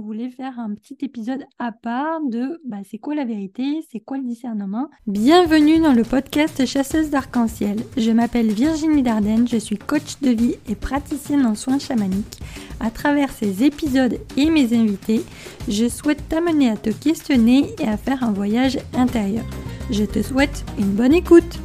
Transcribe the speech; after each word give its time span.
voulait 0.00 0.30
faire 0.30 0.58
un 0.58 0.74
petit 0.74 0.96
épisode 1.02 1.44
à 1.58 1.72
part 1.72 2.20
de 2.22 2.60
bah, 2.64 2.78
c'est 2.88 2.98
quoi 2.98 3.14
la 3.14 3.24
vérité, 3.24 3.80
c'est 3.90 4.00
quoi 4.00 4.18
le 4.18 4.24
discernement. 4.24 4.88
Bienvenue 5.06 5.78
dans 5.78 5.92
le 5.92 6.02
podcast 6.02 6.64
Chasseuse 6.66 7.10
d'arc-en-ciel. 7.10 7.78
Je 7.96 8.10
m'appelle 8.10 8.52
Virginie 8.52 9.02
Dardenne, 9.02 9.46
je 9.46 9.56
suis 9.56 9.78
coach 9.78 10.20
de 10.20 10.30
vie 10.30 10.56
et 10.68 10.74
praticienne 10.74 11.46
en 11.46 11.54
soins 11.54 11.78
chamaniques. 11.78 12.40
À 12.80 12.90
travers 12.90 13.30
ces 13.30 13.64
épisodes 13.64 14.18
et 14.36 14.50
mes 14.50 14.76
invités, 14.76 15.22
je 15.68 15.88
souhaite 15.88 16.28
t'amener 16.28 16.70
à 16.70 16.76
te 16.76 16.90
questionner 16.90 17.74
et 17.80 17.88
à 17.88 17.96
faire 17.96 18.22
un 18.24 18.32
voyage 18.32 18.78
intérieur. 18.94 19.44
Je 19.90 20.04
te 20.04 20.22
souhaite 20.22 20.64
une 20.78 20.94
bonne 20.94 21.14
écoute. 21.14 21.58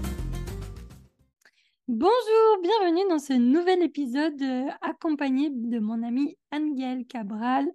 Bonjour, 1.92 2.62
bienvenue 2.62 3.10
dans 3.10 3.18
ce 3.18 3.34
nouvel 3.34 3.82
épisode 3.82 4.40
euh, 4.44 4.68
accompagné 4.82 5.50
de 5.50 5.80
mon 5.80 6.04
amie 6.04 6.38
Angèle 6.52 7.06
Cabral, 7.08 7.66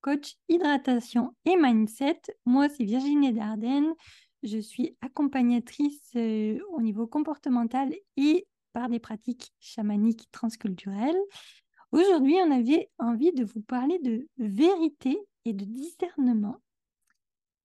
coach 0.00 0.36
hydratation 0.48 1.34
et 1.44 1.56
mindset. 1.56 2.20
Moi, 2.44 2.68
c'est 2.68 2.84
Virginie 2.84 3.32
Dardenne. 3.32 3.92
Je 4.42 4.58
suis 4.58 4.96
accompagnatrice 5.00 6.10
euh, 6.16 6.58
au 6.72 6.80
niveau 6.80 7.06
comportemental 7.06 7.92
et 8.16 8.46
par 8.72 8.88
des 8.88 9.00
pratiques 9.00 9.52
chamaniques 9.58 10.28
transculturelles. 10.32 11.18
Aujourd'hui, 11.92 12.36
on 12.44 12.50
avait 12.50 12.90
envie 12.98 13.32
de 13.32 13.44
vous 13.44 13.62
parler 13.62 13.98
de 14.00 14.28
vérité 14.38 15.18
et 15.44 15.52
de 15.52 15.64
discernement 15.64 16.60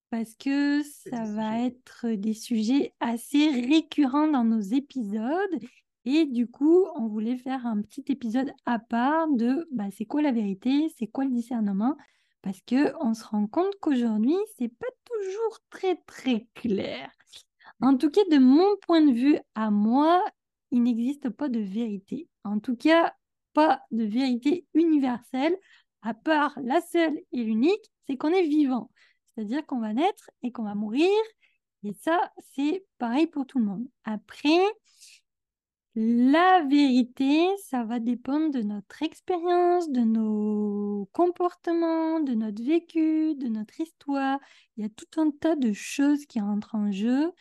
parce 0.10 0.36
que 0.36 0.84
ça 0.84 1.24
va 1.24 1.60
être 1.62 2.08
des 2.10 2.34
sujets 2.34 2.94
assez 3.00 3.50
récurrents 3.50 4.28
dans 4.28 4.44
nos 4.44 4.60
épisodes 4.60 5.60
et 6.06 6.26
du 6.26 6.48
coup, 6.48 6.86
on 6.96 7.08
voulait 7.08 7.38
faire 7.38 7.66
un 7.66 7.82
petit 7.82 8.04
épisode 8.10 8.52
à 8.66 8.80
part 8.80 9.28
de 9.30 9.68
bah, 9.72 9.86
c'est 9.92 10.06
quoi 10.06 10.22
la 10.22 10.32
vérité, 10.32 10.92
c'est 10.98 11.08
quoi 11.08 11.26
le 11.26 11.32
discernement, 11.32 11.96
parce 12.42 12.62
que 12.62 12.94
on 13.00 13.14
se 13.14 13.24
rend 13.24 13.48
compte 13.48 13.74
qu'aujourd'hui, 13.82 14.36
c'est 14.58 14.70
pas 14.70 14.88
toujours 15.06 15.60
très 15.70 15.98
très 16.08 16.48
clair. 16.56 17.12
En 17.82 17.98
tout 17.98 18.10
cas, 18.10 18.22
de 18.32 18.38
mon 18.38 18.76
point 18.86 19.02
de 19.02 19.14
vue 19.14 19.40
à 19.56 19.72
moi, 19.72 20.24
il 20.72 20.84
n'existe 20.84 21.30
pas 21.30 21.50
de 21.50 21.60
vérité. 21.60 22.30
En 22.44 22.60
tout 22.60 22.76
cas, 22.76 23.14
pas 23.54 23.82
de 23.92 24.04
vérité 24.04 24.66
universelle, 24.74 25.56
à 26.02 26.14
part 26.14 26.58
la 26.64 26.82
seule 26.82 27.18
et 27.32 27.44
l'unique, 27.44 27.92
c'est 28.08 28.18
qu'on 28.18 28.30
est 28.30 28.48
vivant. 28.48 28.92
C'est-à-dire 29.36 29.66
qu'on 29.66 29.80
va 29.80 29.94
naître 29.94 30.30
et 30.44 30.52
qu'on 30.52 30.64
va 30.64 30.76
mourir. 30.76 31.10
Et 31.84 31.94
ça, 31.94 32.32
c'est 32.54 32.86
pareil 32.98 33.28
pour 33.28 33.46
tout 33.46 33.60
le 33.60 33.66
monde. 33.66 33.88
Après, 34.04 34.60
la 35.96 36.64
vérité, 36.70 37.46
ça 37.66 37.84
va 37.84 38.00
dépendre 38.00 38.52
de 38.52 38.62
notre 38.62 39.04
expérience, 39.04 39.90
de 39.90 40.00
nos 40.02 41.10
comportements, 41.12 42.22
de 42.22 42.34
notre 42.34 42.64
vécu, 42.64 43.36
de 43.36 43.48
notre 43.48 43.80
histoire. 43.82 44.40
Il 44.78 44.84
y 44.84 44.86
a 44.86 44.90
tout 44.90 45.20
un 45.20 45.32
tas 45.32 45.56
de 45.56 45.74
choses 45.74 46.26
qui 46.26 46.40
entrent 46.40 46.76
en 46.76 46.92
jeu. 46.92 47.32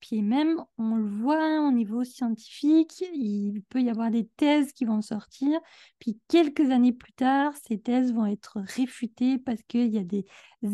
Puis 0.00 0.22
même, 0.22 0.64
on 0.78 0.96
le 0.96 1.08
voit 1.08 1.60
au 1.66 1.72
niveau 1.72 2.04
scientifique, 2.04 3.04
il 3.12 3.62
peut 3.68 3.82
y 3.82 3.90
avoir 3.90 4.10
des 4.10 4.26
thèses 4.26 4.72
qui 4.72 4.84
vont 4.84 5.02
sortir. 5.02 5.58
Puis 5.98 6.18
quelques 6.28 6.70
années 6.70 6.92
plus 6.92 7.12
tard, 7.12 7.52
ces 7.66 7.78
thèses 7.80 8.14
vont 8.14 8.26
être 8.26 8.60
réfutées 8.60 9.38
parce 9.38 9.60
qu'il 9.64 9.88
y 9.92 9.98
a 9.98 10.04
des 10.04 10.24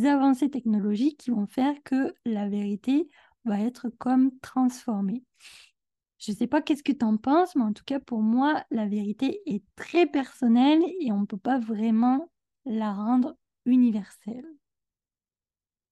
avancées 0.06 0.50
technologiques 0.50 1.18
qui 1.20 1.30
vont 1.30 1.46
faire 1.46 1.74
que 1.84 2.14
la 2.26 2.48
vérité 2.48 3.08
va 3.44 3.60
être 3.60 3.88
comme 3.98 4.38
transformée. 4.40 5.24
Je 6.24 6.32
ne 6.32 6.36
sais 6.36 6.46
pas 6.46 6.62
qu'est-ce 6.62 6.82
que 6.82 6.92
tu 6.92 7.04
en 7.04 7.18
penses, 7.18 7.54
mais 7.54 7.64
en 7.64 7.74
tout 7.74 7.84
cas, 7.84 8.00
pour 8.00 8.22
moi, 8.22 8.64
la 8.70 8.86
vérité 8.86 9.42
est 9.44 9.62
très 9.76 10.06
personnelle 10.06 10.80
et 11.00 11.12
on 11.12 11.20
ne 11.20 11.26
peut 11.26 11.36
pas 11.36 11.58
vraiment 11.58 12.30
la 12.64 12.92
rendre 12.92 13.36
universelle. 13.66 14.46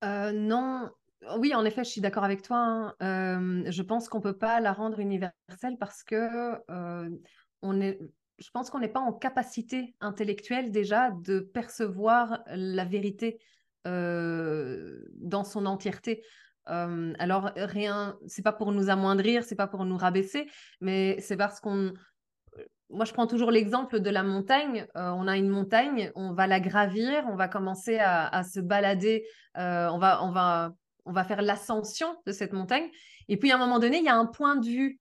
Euh, 0.04 0.32
non, 0.32 0.88
oui, 1.36 1.54
en 1.54 1.66
effet, 1.66 1.84
je 1.84 1.90
suis 1.90 2.00
d'accord 2.00 2.24
avec 2.24 2.40
toi. 2.40 2.56
Hein. 2.56 2.94
Euh, 3.02 3.70
je 3.70 3.82
pense 3.82 4.08
qu'on 4.08 4.18
ne 4.18 4.22
peut 4.22 4.38
pas 4.38 4.60
la 4.60 4.72
rendre 4.72 5.00
universelle 5.00 5.76
parce 5.78 6.02
que 6.02 6.58
euh, 6.70 7.10
on 7.60 7.80
est, 7.82 7.98
je 8.38 8.50
pense 8.52 8.70
qu'on 8.70 8.80
n'est 8.80 8.88
pas 8.88 9.00
en 9.00 9.12
capacité 9.12 9.94
intellectuelle 10.00 10.70
déjà 10.70 11.10
de 11.10 11.40
percevoir 11.40 12.42
la 12.46 12.86
vérité 12.86 13.38
dans 13.84 15.44
son 15.44 15.66
entièreté 15.66 16.22
alors 16.66 17.50
rien, 17.56 18.16
c'est 18.26 18.42
pas 18.42 18.52
pour 18.52 18.72
nous 18.72 18.88
amoindrir, 18.88 19.44
c'est 19.44 19.56
pas 19.56 19.66
pour 19.66 19.84
nous 19.84 19.96
rabaisser, 19.96 20.48
mais 20.80 21.20
c'est 21.20 21.36
parce 21.36 21.60
qu'on 21.60 21.92
moi, 22.92 23.06
je 23.06 23.12
prends 23.12 23.26
toujours 23.26 23.50
l'exemple 23.50 24.00
de 24.00 24.10
la 24.10 24.22
montagne. 24.22 24.86
on 24.94 25.26
a 25.26 25.36
une 25.36 25.48
montagne, 25.48 26.12
on 26.14 26.32
va 26.34 26.46
la 26.46 26.60
gravir, 26.60 27.24
on 27.30 27.36
va 27.36 27.48
commencer 27.48 27.98
à, 27.98 28.42
se 28.44 28.60
balader, 28.60 29.24
on, 29.56 29.98
va, 29.98 30.22
on, 30.22 30.30
va, 30.30 30.72
on 31.04 31.12
va 31.12 31.24
faire 31.24 31.42
l'ascension 31.42 32.14
de 32.26 32.32
cette 32.32 32.52
montagne. 32.52 32.88
Et 33.28 33.36
puis, 33.36 33.50
à 33.50 33.56
un 33.56 33.58
moment 33.58 33.78
donné, 33.78 33.98
il 33.98 34.04
y 34.04 34.08
a 34.08 34.16
un 34.16 34.26
point 34.26 34.56
de 34.56 34.66
vue. 34.66 34.98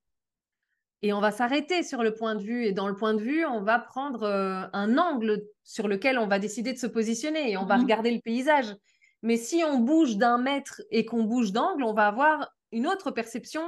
Et 1.03 1.13
on 1.13 1.19
va 1.19 1.31
s'arrêter 1.31 1.83
sur 1.83 2.03
le 2.03 2.13
point 2.13 2.35
de 2.35 2.43
vue. 2.43 2.65
Et 2.65 2.73
dans 2.73 2.87
le 2.87 2.95
point 2.95 3.13
de 3.13 3.21
vue, 3.21 3.45
on 3.45 3.61
va 3.61 3.79
prendre 3.79 4.25
un 4.25 4.97
angle 4.97 5.43
sur 5.63 5.87
lequel 5.87 6.17
on 6.17 6.27
va 6.27 6.39
décider 6.39 6.73
de 6.73 6.77
se 6.77 6.87
positionner 6.87 7.51
et 7.51 7.57
on 7.57 7.65
va 7.65 7.77
mmh 7.77 7.81
regarder 7.81 8.11
le 8.11 8.21
paysage. 8.21 8.73
Mais 9.21 9.37
si 9.37 9.63
on 9.63 9.79
bouge 9.79 10.17
d'un 10.17 10.37
mètre 10.37 10.81
et 10.89 11.05
qu'on 11.05 11.23
bouge 11.23 11.51
d'angle, 11.51 11.83
on 11.83 11.93
va 11.93 12.07
avoir 12.07 12.51
une 12.71 12.87
autre 12.87 13.11
perception 13.11 13.61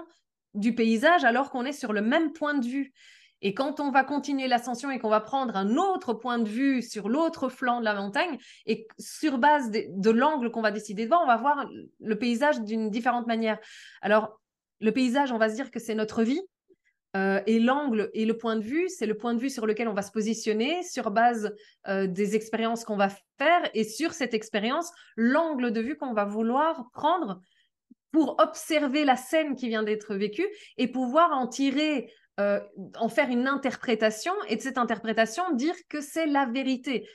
du 0.54 0.76
paysage 0.76 1.24
alors 1.24 1.50
qu'on 1.50 1.66
est 1.66 1.74
sur 1.74 1.94
le 1.94 2.02
même 2.02 2.34
point 2.34 2.56
de 2.56 2.66
vue. 2.66 2.94
Et 3.42 3.54
quand 3.54 3.82
on 3.82 3.92
va 3.92 4.06
continuer 4.06 4.48
l'ascension 4.48 4.90
et 4.90 5.00
qu'on 5.00 5.10
va 5.10 5.20
prendre 5.20 5.58
un 5.58 5.76
autre 5.76 6.14
point 6.14 6.40
de 6.40 6.48
vue 6.48 6.82
sur 6.82 7.10
l'autre 7.10 7.50
flanc 7.50 7.80
de 7.80 7.86
la 7.86 7.94
montagne, 7.94 8.38
et 8.66 8.88
sur 8.98 9.38
base 9.38 9.70
de, 9.70 10.10
l'angle 10.12 10.50
qu'on 10.50 10.62
va 10.62 10.72
décider 10.72 11.04
de 11.04 11.10
voir, 11.10 11.22
on 11.24 11.28
va 11.28 11.36
voir 11.36 11.68
le 12.00 12.18
paysage 12.18 12.62
d'une 12.62 12.90
différente 12.90 13.28
manière. 13.28 13.60
Alors, 14.02 14.40
le 14.80 14.92
paysage, 14.94 15.34
on 15.34 15.38
va 15.38 15.50
se 15.50 15.56
dire 15.56 15.72
que 15.72 15.80
c'est 15.80 15.94
notre 15.94 16.24
vie, 16.24 16.42
euh, 17.16 17.42
et 17.46 17.60
l'angle 17.60 18.10
et 18.14 18.26
le 18.26 18.36
point 18.36 18.56
de 18.56 18.64
vue, 18.64 18.90
c'est 18.90 19.06
le 19.06 19.16
point 19.16 19.36
de 19.36 19.40
vue 19.40 19.52
sur 19.52 19.68
lequel 19.68 19.88
on 19.88 19.94
va 19.94 20.02
se 20.02 20.12
positionner 20.12 20.82
sur 20.82 21.12
base 21.12 21.56
euh, 21.88 22.08
des 22.08 22.36
expériences 22.36 22.86
qu'on 22.86 22.98
va 22.98 23.10
faire 23.38 23.70
et 23.76 23.84
sur 23.84 24.14
cette 24.14 24.34
expérience, 24.34 24.92
l'angle 25.16 25.72
de 25.72 25.80
vue 25.80 25.96
qu'on 25.96 26.14
va 26.14 26.26
vouloir 26.26 26.90
prendre 26.92 27.40
pour 28.12 28.38
observer 28.40 29.06
la 29.06 29.16
scène 29.16 29.56
qui 29.56 29.68
vient 29.68 29.84
d'être 29.84 30.16
vécue 30.16 30.48
et 30.78 30.88
pouvoir 30.88 31.34
en 31.34 31.48
tirer, 31.48 32.12
euh, 32.40 32.60
en 32.96 33.10
faire 33.10 33.30
une 33.30 33.48
interprétation 33.48 34.34
et 34.50 34.56
de 34.56 34.62
cette 34.62 34.80
interprétation 34.80 35.44
dire 35.54 35.76
que 35.90 36.02
c'est 36.02 36.26
la 36.26 36.48
vérité. 36.48 37.08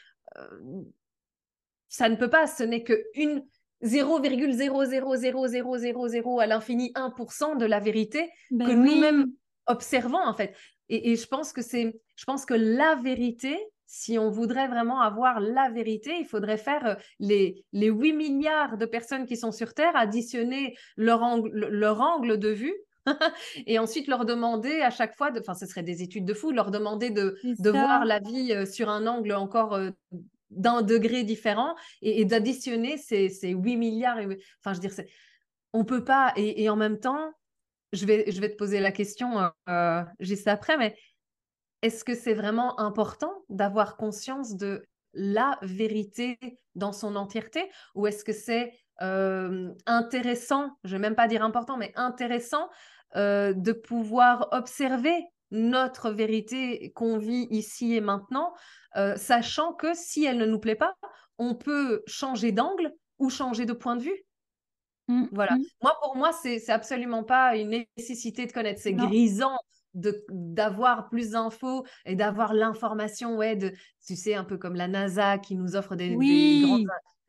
ça 1.88 2.08
ne 2.08 2.14
peut 2.14 2.30
pas, 2.30 2.46
ce 2.46 2.62
n'est 2.62 2.84
que 2.84 3.02
une 3.14 3.44
0,0000000 3.82 6.40
à 6.40 6.46
l'infini 6.46 6.92
1% 6.94 7.58
de 7.58 7.66
la 7.66 7.80
vérité 7.80 8.30
ben 8.50 8.68
que 8.68 8.72
nous-mêmes 8.72 9.32
observant 9.68 10.26
en 10.26 10.34
fait. 10.34 10.54
Et, 10.88 11.16
je 11.16 11.26
pense 11.26 11.52
que 11.52 11.62
c'est, 11.62 12.00
je 12.16 12.24
pense 12.24 12.46
que 12.46 12.54
la 12.54 12.94
vérité, 12.96 13.58
si 13.86 14.18
on 14.18 14.30
voudrait 14.30 14.68
vraiment 14.68 15.00
avoir 15.00 15.40
la 15.40 15.70
vérité, 15.70 16.16
il 16.18 16.26
faudrait 16.26 16.56
faire 16.56 16.86
euh, 16.86 16.94
les, 17.20 17.64
les 17.72 17.88
8 17.88 18.12
milliards 18.14 18.78
de 18.78 18.86
personnes 18.86 19.26
qui 19.26 19.36
sont 19.36 19.52
sur 19.52 19.74
Terre, 19.74 19.94
additionner 19.94 20.76
leur 20.96 21.22
angle, 21.22 21.50
leur 21.50 22.00
angle 22.00 22.38
de 22.38 22.48
vue 22.48 22.74
et 23.66 23.78
ensuite 23.78 24.08
leur 24.08 24.24
demander 24.24 24.80
à 24.80 24.90
chaque 24.90 25.16
fois, 25.16 25.30
enfin 25.38 25.54
ce 25.54 25.66
serait 25.66 25.82
des 25.82 26.02
études 26.02 26.24
de 26.24 26.34
fou, 26.34 26.52
leur 26.52 26.70
demander 26.70 27.10
de, 27.10 27.38
de 27.44 27.70
voir 27.70 28.04
la 28.04 28.18
vie 28.18 28.52
euh, 28.52 28.66
sur 28.66 28.88
un 28.88 29.06
angle 29.06 29.32
encore 29.32 29.74
euh, 29.74 29.90
d'un 30.50 30.80
degré 30.80 31.24
différent 31.24 31.74
et, 32.00 32.24
d'additionner 32.24 32.96
ces, 32.96 33.28
ces 33.28 33.50
8 33.50 33.76
milliards. 33.76 34.18
Enfin 34.18 34.72
je 34.72 34.80
veux 34.80 34.88
dire, 34.88 35.04
on 35.74 35.84
peut 35.84 36.04
pas, 36.04 36.32
et, 36.36 36.62
et 36.62 36.70
en 36.70 36.76
même 36.76 36.98
temps, 36.98 37.32
je 37.92 38.06
vais, 38.06 38.30
je 38.30 38.40
vais 38.40 38.50
te 38.50 38.56
poser 38.56 38.80
la 38.80 38.92
question 38.92 39.38
euh, 39.38 39.48
euh, 39.68 40.04
juste 40.20 40.48
après, 40.48 40.76
mais 40.76 40.96
est-ce 41.82 42.04
que 42.04 42.14
c'est 42.14 42.34
vraiment 42.34 42.78
important 42.80 43.32
d'avoir 43.48 43.96
conscience 43.96 44.56
de 44.56 44.84
la 45.14 45.58
vérité 45.62 46.38
dans 46.74 46.92
son 46.92 47.16
entièreté? 47.16 47.70
Ou 47.94 48.06
est-ce 48.06 48.24
que 48.24 48.32
c'est 48.32 48.72
euh, 49.00 49.72
intéressant, 49.86 50.76
je 50.84 50.90
ne 50.90 51.00
vais 51.00 51.08
même 51.08 51.14
pas 51.14 51.28
dire 51.28 51.44
important, 51.44 51.76
mais 51.76 51.92
intéressant 51.94 52.68
de 53.14 53.72
pouvoir 53.72 54.48
observer 54.52 55.16
notre 55.50 56.10
vérité 56.10 56.92
qu'on 56.94 57.16
vit 57.16 57.46
ici 57.48 57.94
et 57.94 58.02
maintenant, 58.02 58.52
sachant 59.16 59.72
que 59.72 59.94
si 59.94 60.26
elle 60.26 60.36
ne 60.36 60.44
nous 60.44 60.58
plaît 60.58 60.74
pas, 60.74 60.94
on 61.38 61.54
peut 61.54 62.02
changer 62.06 62.52
d'angle 62.52 62.92
ou 63.18 63.30
changer 63.30 63.64
de 63.64 63.72
point 63.72 63.96
de 63.96 64.02
vue? 64.02 64.27
Mmh, 65.08 65.24
voilà. 65.32 65.56
Mmh. 65.56 65.64
Moi, 65.82 65.92
pour 66.02 66.16
moi, 66.16 66.32
c'est 66.32 66.68
absolument 66.70 67.24
pas 67.24 67.56
une 67.56 67.84
nécessité 67.96 68.46
de 68.46 68.52
connaître. 68.52 68.80
C'est 68.80 68.92
grisant 68.92 69.58
d'avoir 69.94 71.08
plus 71.08 71.30
d'infos 71.30 71.84
et 72.04 72.14
d'avoir 72.14 72.54
l'information, 72.54 73.36
ouais, 73.36 73.56
de, 73.56 73.72
tu 74.06 74.16
sais, 74.16 74.34
un 74.34 74.44
peu 74.44 74.58
comme 74.58 74.74
la 74.74 74.86
NASA 74.86 75.38
qui 75.38 75.56
nous 75.56 75.76
offre 75.76 75.96
des, 75.96 76.14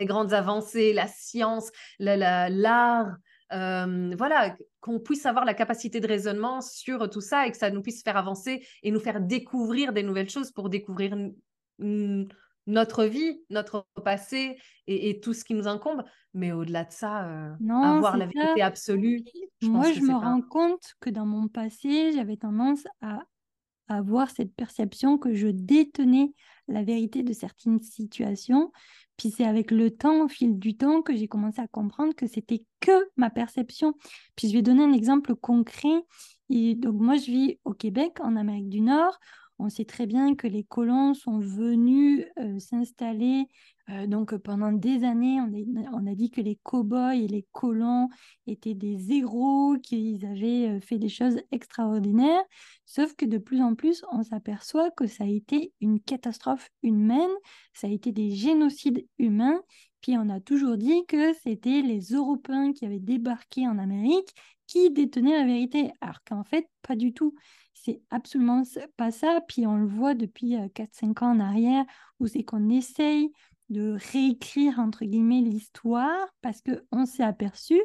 grandes, 0.02 0.34
avancées, 0.34 0.94
la 0.94 1.08
science, 1.08 1.72
l'art. 2.00 3.16
Euh, 3.52 4.14
voilà, 4.16 4.56
qu'on 4.80 5.00
puisse 5.00 5.26
avoir 5.26 5.44
la 5.44 5.56
capacité 5.56 6.00
de 6.00 6.08
raisonnement 6.08 6.62
sur 6.62 7.10
tout 7.10 7.22
ça 7.22 7.48
et 7.48 7.52
que 7.52 7.58
ça 7.58 7.72
nous 7.72 7.82
puisse 7.82 8.04
faire 8.04 8.18
avancer 8.18 8.64
et 8.84 8.92
nous 8.92 9.00
faire 9.00 9.20
découvrir 9.20 9.92
des 9.92 10.04
nouvelles 10.04 10.30
choses 10.30 10.52
pour 10.52 10.70
découvrir 10.70 11.18
notre 12.70 13.06
vie, 13.06 13.42
notre 13.50 13.86
passé 14.04 14.58
et, 14.88 15.20
tout 15.20 15.34
ce 15.34 15.44
qui 15.44 15.54
nous 15.54 15.68
incombe. 15.68 16.04
Mais 16.34 16.52
au-delà 16.52 16.84
de 16.86 16.92
ça, 16.92 17.26
euh, 17.26 17.54
avoir 17.70 18.18
la 18.18 18.28
vérité 18.28 18.62
absolue. 18.62 19.24
Moi, 19.62 19.92
je 19.92 20.02
me 20.02 20.14
rends 20.14 20.42
compte 20.42 20.94
que 21.00 21.10
dans 21.10 21.26
mon 21.26 21.48
passé, 21.48 22.12
j'avais 22.14 22.38
tendance 22.38 22.86
à 23.02 23.20
avoir 23.88 24.30
cette 24.30 24.54
perception 24.56 25.18
que 25.18 25.34
je 25.34 25.48
détenais 25.48 26.32
la 26.68 26.84
vérité 26.84 27.24
de 27.24 27.34
certaines 27.34 27.82
situations. 27.82 28.72
Puis 29.18 29.32
c'est 29.32 29.46
avec 29.46 29.72
le 29.72 29.92
temps, 29.92 30.24
au 30.24 30.28
fil 30.28 30.60
du 30.60 30.78
temps, 30.78 31.02
que 31.02 31.16
j'ai 31.16 31.28
commencé 31.28 31.60
à 31.60 31.68
comprendre 31.68 32.14
que 32.14 32.28
c'était 32.28 32.64
que 32.80 33.10
ma 33.18 33.30
perception. 33.30 33.94
Puis 34.36 34.48
je 34.48 34.54
vais 34.54 34.62
donner 34.62 34.84
un 34.84 34.94
exemple 34.94 35.36
concret. 35.36 36.04
Et 36.50 36.76
donc 36.76 37.02
moi, 37.02 37.18
je 37.18 37.26
vis 37.26 37.60
au 37.66 37.74
Québec, 37.74 38.20
en 38.22 38.36
Amérique 38.36 38.70
du 38.70 38.82
Nord. 38.82 39.20
On 39.60 39.70
sait 39.70 39.86
très 39.86 40.06
bien 40.08 40.36
que 40.36 40.48
les 40.48 40.64
colons 40.64 41.14
sont 41.14 41.40
venus 41.40 42.26
euh, 42.40 42.60
s'installer. 42.60 43.46
Euh, 43.90 44.08
donc 44.08 44.36
pendant 44.38 44.72
des 44.72 45.04
années, 45.04 45.40
on, 45.42 46.06
a 46.06 46.16
dit 46.16 46.30
que 46.30 46.42
les 46.42 46.60
cow-boys 46.64 47.16
et 47.16 47.28
les 47.28 47.46
colons 47.52 48.10
étaient 48.46 48.76
des 48.76 49.14
héros, 49.14 49.78
qu'ils 49.82 50.26
avaient 50.26 50.78
euh, 50.78 50.80
fait 50.80 51.00
des 51.00 51.10
choses 51.10 51.42
extraordinaires. 51.52 52.44
Sauf 52.86 53.16
que 53.16 53.26
de 53.26 53.38
plus 53.38 53.62
en 53.62 53.76
plus, 53.76 54.04
on 54.12 54.24
s'aperçoit 54.24 54.92
que 54.92 55.08
ça 55.08 55.24
a 55.24 55.28
été 55.28 55.74
une 55.82 56.00
catastrophe 56.00 56.70
humaine, 56.84 57.32
ça 57.74 57.88
a 57.88 57.90
été 57.90 58.12
des 58.12 58.32
génocides 58.32 59.06
humains. 59.18 59.60
Puis 60.02 60.18
on 60.18 60.30
a 60.30 60.40
toujours 60.40 60.78
dit 60.78 61.06
que 61.08 61.34
c'était 61.44 61.82
les 61.82 62.14
Européens 62.14 62.72
qui 62.74 62.86
avaient 62.86 63.00
débarqué 63.00 63.68
en 63.68 63.78
Amérique 63.78 64.34
qui 64.70 64.92
détenaient 64.92 65.38
la 65.40 65.46
vérité, 65.46 65.92
alors 66.00 66.24
qu'en 66.24 66.44
fait, 66.44 66.70
pas 66.84 66.96
du 66.96 67.12
tout. 67.12 67.34
C'est 67.74 68.02
absolument 68.12 68.62
pas 68.98 69.10
ça. 69.10 69.42
Puis 69.48 69.66
on 69.66 69.78
le 69.78 69.88
voit 69.88 70.14
depuis 70.14 70.56
4-5 70.76 71.24
euh, 71.24 71.26
ans 71.26 71.32
en 71.32 71.40
arrière, 71.40 71.86
où 72.20 72.28
c'est 72.28 72.44
qu'on 72.44 72.70
essaye 72.70 73.32
de 73.70 73.98
réécrire, 74.12 74.80
entre 74.80 75.06
guillemets, 75.06 75.42
l'histoire, 75.42 76.28
parce 76.42 76.62
qu'on 76.62 77.06
s'est 77.06 77.24
aperçu 77.24 77.80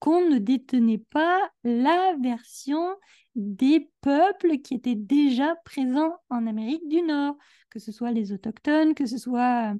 qu'on 0.00 0.28
ne 0.28 0.38
détenait 0.38 1.02
pas 1.10 1.40
la 1.64 2.14
version 2.20 2.94
des 3.34 3.90
peuples 4.00 4.58
qui 4.58 4.74
étaient 4.74 4.94
déjà 4.94 5.56
présents 5.64 6.16
en 6.30 6.46
Amérique 6.46 6.88
du 6.88 7.02
Nord, 7.02 7.36
que 7.70 7.78
ce 7.78 7.90
soit 7.90 8.12
les 8.12 8.32
autochtones, 8.32 8.94
que 8.94 9.06
ce 9.06 9.18
soit 9.18 9.74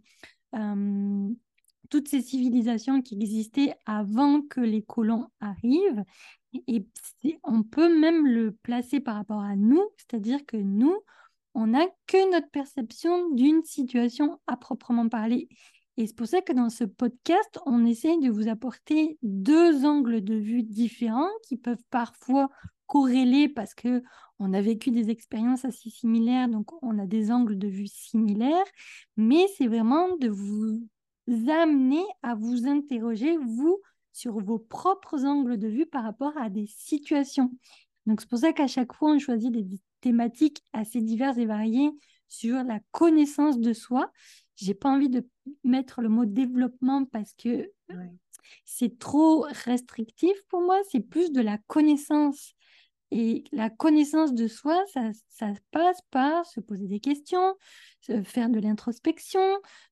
toutes 1.90 2.08
ces 2.08 2.20
civilisations 2.20 3.00
qui 3.00 3.14
existaient 3.14 3.74
avant 3.86 4.42
que 4.42 4.60
les 4.60 4.82
colons 4.82 5.28
arrivent. 5.40 6.04
Et 6.66 6.86
on 7.44 7.62
peut 7.62 7.98
même 7.98 8.26
le 8.26 8.52
placer 8.52 9.00
par 9.00 9.14
rapport 9.14 9.42
à 9.42 9.54
nous, 9.54 9.82
c'est-à-dire 9.96 10.44
que 10.46 10.56
nous, 10.56 10.96
on 11.58 11.66
n'a 11.66 11.88
que 12.06 12.30
notre 12.30 12.48
perception 12.50 13.30
d'une 13.30 13.64
situation 13.64 14.38
à 14.46 14.56
proprement 14.56 15.08
parler. 15.08 15.48
Et 15.96 16.06
c'est 16.06 16.14
pour 16.14 16.28
ça 16.28 16.40
que 16.40 16.52
dans 16.52 16.70
ce 16.70 16.84
podcast, 16.84 17.58
on 17.66 17.84
essaye 17.84 18.20
de 18.20 18.30
vous 18.30 18.46
apporter 18.46 19.18
deux 19.22 19.84
angles 19.84 20.22
de 20.22 20.36
vue 20.36 20.62
différents 20.62 21.28
qui 21.42 21.56
peuvent 21.56 21.82
parfois 21.90 22.48
corréler 22.86 23.48
parce 23.48 23.74
que 23.74 24.04
on 24.38 24.52
a 24.52 24.60
vécu 24.60 24.92
des 24.92 25.10
expériences 25.10 25.64
assez 25.64 25.90
similaires, 25.90 26.48
donc 26.48 26.70
on 26.80 26.96
a 26.96 27.06
des 27.06 27.32
angles 27.32 27.58
de 27.58 27.66
vue 27.66 27.88
similaires, 27.88 28.64
mais 29.16 29.44
c'est 29.56 29.66
vraiment 29.66 30.16
de 30.16 30.28
vous 30.28 30.80
amener 31.48 32.04
à 32.22 32.36
vous 32.36 32.68
interroger, 32.68 33.36
vous, 33.36 33.80
sur 34.12 34.38
vos 34.38 34.60
propres 34.60 35.24
angles 35.24 35.58
de 35.58 35.66
vue 35.66 35.86
par 35.86 36.04
rapport 36.04 36.36
à 36.38 36.50
des 36.50 36.68
situations. 36.68 37.50
Donc 38.06 38.20
c'est 38.20 38.30
pour 38.30 38.38
ça 38.38 38.52
qu'à 38.52 38.68
chaque 38.68 38.92
fois, 38.92 39.10
on 39.10 39.18
choisit 39.18 39.50
des 39.50 39.64
thématiques 40.00 40.62
assez 40.72 41.00
diverses 41.00 41.38
et 41.38 41.46
variées 41.46 41.90
sur 42.28 42.62
la 42.62 42.80
connaissance 42.92 43.58
de 43.58 43.72
soi. 43.72 44.10
J'ai 44.56 44.74
pas 44.74 44.90
envie 44.90 45.08
de 45.08 45.26
mettre 45.64 46.02
le 46.02 46.08
mot 46.08 46.24
développement 46.24 47.04
parce 47.04 47.32
que 47.34 47.70
c'est 48.64 48.98
trop 48.98 49.46
restrictif 49.64 50.32
pour 50.48 50.62
moi. 50.62 50.78
C'est 50.90 51.00
plus 51.00 51.32
de 51.32 51.40
la 51.40 51.58
connaissance. 51.66 52.54
Et 53.10 53.44
la 53.52 53.70
connaissance 53.70 54.34
de 54.34 54.46
soi, 54.46 54.84
ça, 54.92 55.10
ça 55.28 55.52
passe 55.70 56.00
par 56.10 56.44
se 56.44 56.60
poser 56.60 56.88
des 56.88 57.00
questions, 57.00 57.54
faire 58.24 58.50
de 58.50 58.60
l'introspection, 58.60 59.40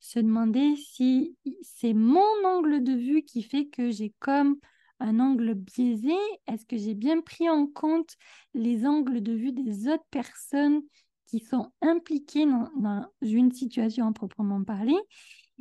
se 0.01 0.19
demander 0.19 0.77
si 0.77 1.35
c'est 1.63 1.95
mon 1.95 2.45
angle 2.45 2.83
de 2.83 2.93
vue 2.93 3.23
qui 3.23 3.43
fait 3.43 3.67
que 3.69 3.91
j'ai 3.91 4.13
comme 4.19 4.57
un 5.01 5.21
angle 5.21 5.55
biaisé, 5.55 6.15
est-ce 6.47 6.65
que 6.67 6.77
j'ai 6.77 6.95
bien 6.95 7.21
pris 7.21 7.49
en 7.49 7.67
compte 7.67 8.15
les 8.55 8.87
angles 8.87 9.23
de 9.23 9.33
vue 9.33 9.53
des 9.53 9.89
autres 9.89 10.07
personnes 10.11 10.83
qui 11.27 11.41
sont 11.41 11.73
impliquées 11.83 12.47
dans, 12.47 13.07
une 13.21 13.53
situation 13.53 14.07
à 14.09 14.13
proprement 14.13 14.63
parler? 14.65 14.97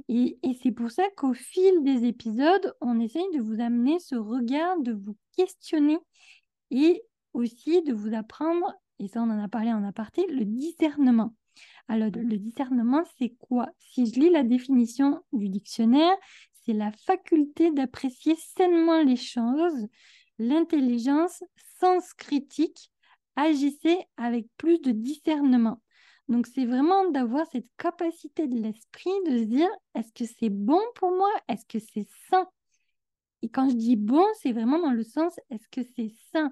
Et, 0.09 0.37
et 0.43 0.53
c'est 0.61 0.71
pour 0.71 0.91
ça 0.91 1.03
qu'au 1.15 1.33
fil 1.33 1.83
des 1.83 2.05
épisodes, 2.05 2.73
on 2.81 2.99
essaye 2.99 3.29
de 3.33 3.41
vous 3.41 3.61
amener 3.61 3.99
ce 3.99 4.15
regard, 4.15 4.79
de 4.79 4.93
vous 4.93 5.15
questionner 5.37 5.97
et 6.71 7.01
aussi 7.33 7.81
de 7.83 7.93
vous 7.93 8.13
apprendre, 8.13 8.73
et 8.99 9.07
ça 9.07 9.21
on 9.21 9.29
en 9.29 9.43
a 9.43 9.47
parlé 9.47 9.71
en 9.71 9.83
aparté, 9.83 10.25
le 10.27 10.45
discernement. 10.45 11.33
Alors, 11.87 12.09
le 12.13 12.37
discernement, 12.37 13.03
c'est 13.17 13.35
quoi? 13.37 13.67
Si 13.79 14.07
je 14.07 14.19
lis 14.19 14.29
la 14.29 14.43
définition 14.43 15.21
du 15.31 15.49
dictionnaire, 15.49 16.15
c'est 16.65 16.73
la 16.73 16.91
faculté 16.91 17.71
d'apprécier 17.71 18.35
sainement 18.35 19.01
les 19.01 19.15
choses, 19.15 19.87
l'intelligence, 20.39 21.43
sens 21.79 22.13
critique, 22.13 22.91
agissez 23.35 23.97
avec 24.17 24.47
plus 24.57 24.81
de 24.81 24.91
discernement. 24.91 25.81
Donc, 26.27 26.47
c'est 26.47 26.65
vraiment 26.65 27.09
d'avoir 27.11 27.45
cette 27.51 27.69
capacité 27.77 28.47
de 28.47 28.59
l'esprit 28.59 29.11
de 29.27 29.37
se 29.37 29.43
dire, 29.43 29.69
est-ce 29.93 30.11
que 30.11 30.25
c'est 30.25 30.49
bon 30.49 30.81
pour 30.95 31.11
moi? 31.11 31.29
Est-ce 31.47 31.65
que 31.65 31.79
c'est 31.79 32.07
sain? 32.29 32.47
Et 33.43 33.49
quand 33.49 33.69
je 33.69 33.75
dis 33.75 33.95
bon, 33.95 34.25
c'est 34.41 34.51
vraiment 34.51 34.79
dans 34.79 34.91
le 34.91 35.03
sens, 35.03 35.39
est-ce 35.51 35.67
que 35.69 35.87
c'est 35.95 36.11
sain? 36.31 36.51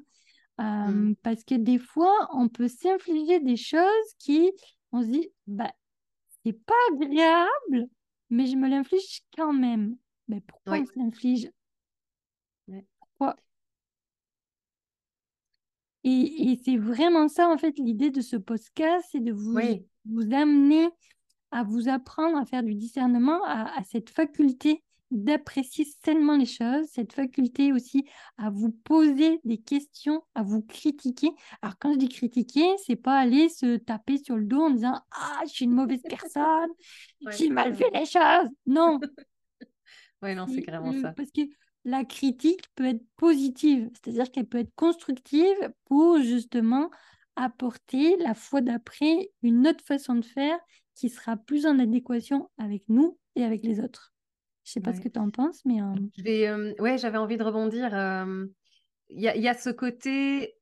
Mmh. 0.59 1.15
Parce 1.23 1.43
que 1.43 1.55
des 1.55 1.79
fois, 1.79 2.29
on 2.33 2.47
peut 2.49 2.67
s'infliger 2.67 3.39
des 3.39 3.57
choses 3.57 4.13
qui 4.19 4.51
on 4.91 5.01
se 5.01 5.07
dit, 5.07 5.29
bah, 5.47 5.73
c'est 6.45 6.53
pas 6.53 6.73
agréable, 6.91 7.89
mais 8.29 8.45
je 8.45 8.55
me 8.55 8.69
l'inflige 8.69 9.23
quand 9.35 9.53
même. 9.53 9.97
Mais 10.27 10.41
pourquoi 10.41 10.79
on 10.79 10.85
se 10.85 10.97
l'inflige 10.97 11.51
Pourquoi? 12.99 13.35
Et, 16.05 16.59
c'est 16.65 16.77
vraiment 16.77 17.29
ça, 17.29 17.49
en 17.49 17.57
fait, 17.57 17.77
l'idée 17.77 18.09
de 18.09 18.21
ce 18.21 18.35
podcast, 18.35 19.07
c'est 19.11 19.21
de 19.21 19.31
vous, 19.31 19.57
vous 20.05 20.33
amener 20.33 20.89
à 21.51 21.63
vous 21.63 21.87
apprendre 21.87 22.37
à 22.37 22.45
faire 22.45 22.63
du 22.63 22.75
discernement, 22.75 23.43
à 23.45 23.83
cette 23.83 24.09
faculté 24.09 24.83
d'apprécier 25.13 25.85
sainement 26.03 26.35
les 26.35 26.45
choses, 26.45 26.87
cette 26.91 27.13
faculté 27.13 27.71
aussi 27.71 28.03
à 28.37 28.49
vous 28.49 28.71
poser 28.71 29.39
des 29.43 29.57
questions, 29.57 30.23
à 30.35 30.43
vous 30.43 30.61
critiquer. 30.61 31.29
Alors 31.61 31.75
quand 31.79 31.93
je 31.93 31.99
dis 31.99 32.09
critiquer, 32.09 32.65
c'est 32.85 32.95
pas 32.95 33.17
aller 33.17 33.49
se 33.49 33.77
taper 33.77 34.17
sur 34.17 34.37
le 34.37 34.45
dos 34.45 34.61
en 34.61 34.69
disant 34.71 34.99
ah 35.11 35.41
je 35.45 35.51
suis 35.51 35.65
une 35.65 35.73
mauvaise 35.73 36.01
personne, 36.09 36.69
j'ai 37.29 37.49
mal 37.49 37.75
fait 37.75 37.91
les 37.93 38.05
choses. 38.05 38.49
Non. 38.65 38.99
oui 40.23 40.35
non 40.35 40.47
c'est 40.47 40.61
carrément 40.61 40.93
ça. 41.01 41.13
Parce 41.13 41.31
que 41.31 41.41
la 41.85 42.05
critique 42.05 42.63
peut 42.75 42.85
être 42.85 43.03
positive, 43.17 43.89
c'est-à-dire 43.93 44.31
qu'elle 44.31 44.47
peut 44.47 44.59
être 44.59 44.73
constructive 44.75 45.73
pour 45.85 46.21
justement 46.21 46.89
apporter 47.35 48.15
la 48.17 48.33
fois 48.33 48.61
d'après 48.61 49.31
une 49.41 49.67
autre 49.67 49.83
façon 49.83 50.15
de 50.15 50.25
faire 50.25 50.57
qui 50.95 51.09
sera 51.09 51.35
plus 51.35 51.65
en 51.65 51.79
adéquation 51.79 52.49
avec 52.57 52.83
nous 52.87 53.17
et 53.35 53.43
avec 53.43 53.63
les 53.63 53.79
autres. 53.79 54.13
Je 54.63 54.71
sais 54.71 54.79
pas 54.79 54.93
ce 54.93 55.01
que 55.01 55.09
tu 55.09 55.19
en 55.19 55.29
penses, 55.29 55.61
mais. 55.65 55.81
Euh, 55.81 55.93
Je 56.15 56.23
vais, 56.23 56.47
euh, 56.47 56.73
ouais, 56.79 56.97
j'avais 56.97 57.17
envie 57.17 57.35
de 57.35 57.43
rebondir. 57.43 57.89
Il 59.09 59.19
y, 59.19 59.23
y, 59.23 59.47
a 59.47 59.53
ce 59.53 59.69
côté. 59.69 60.55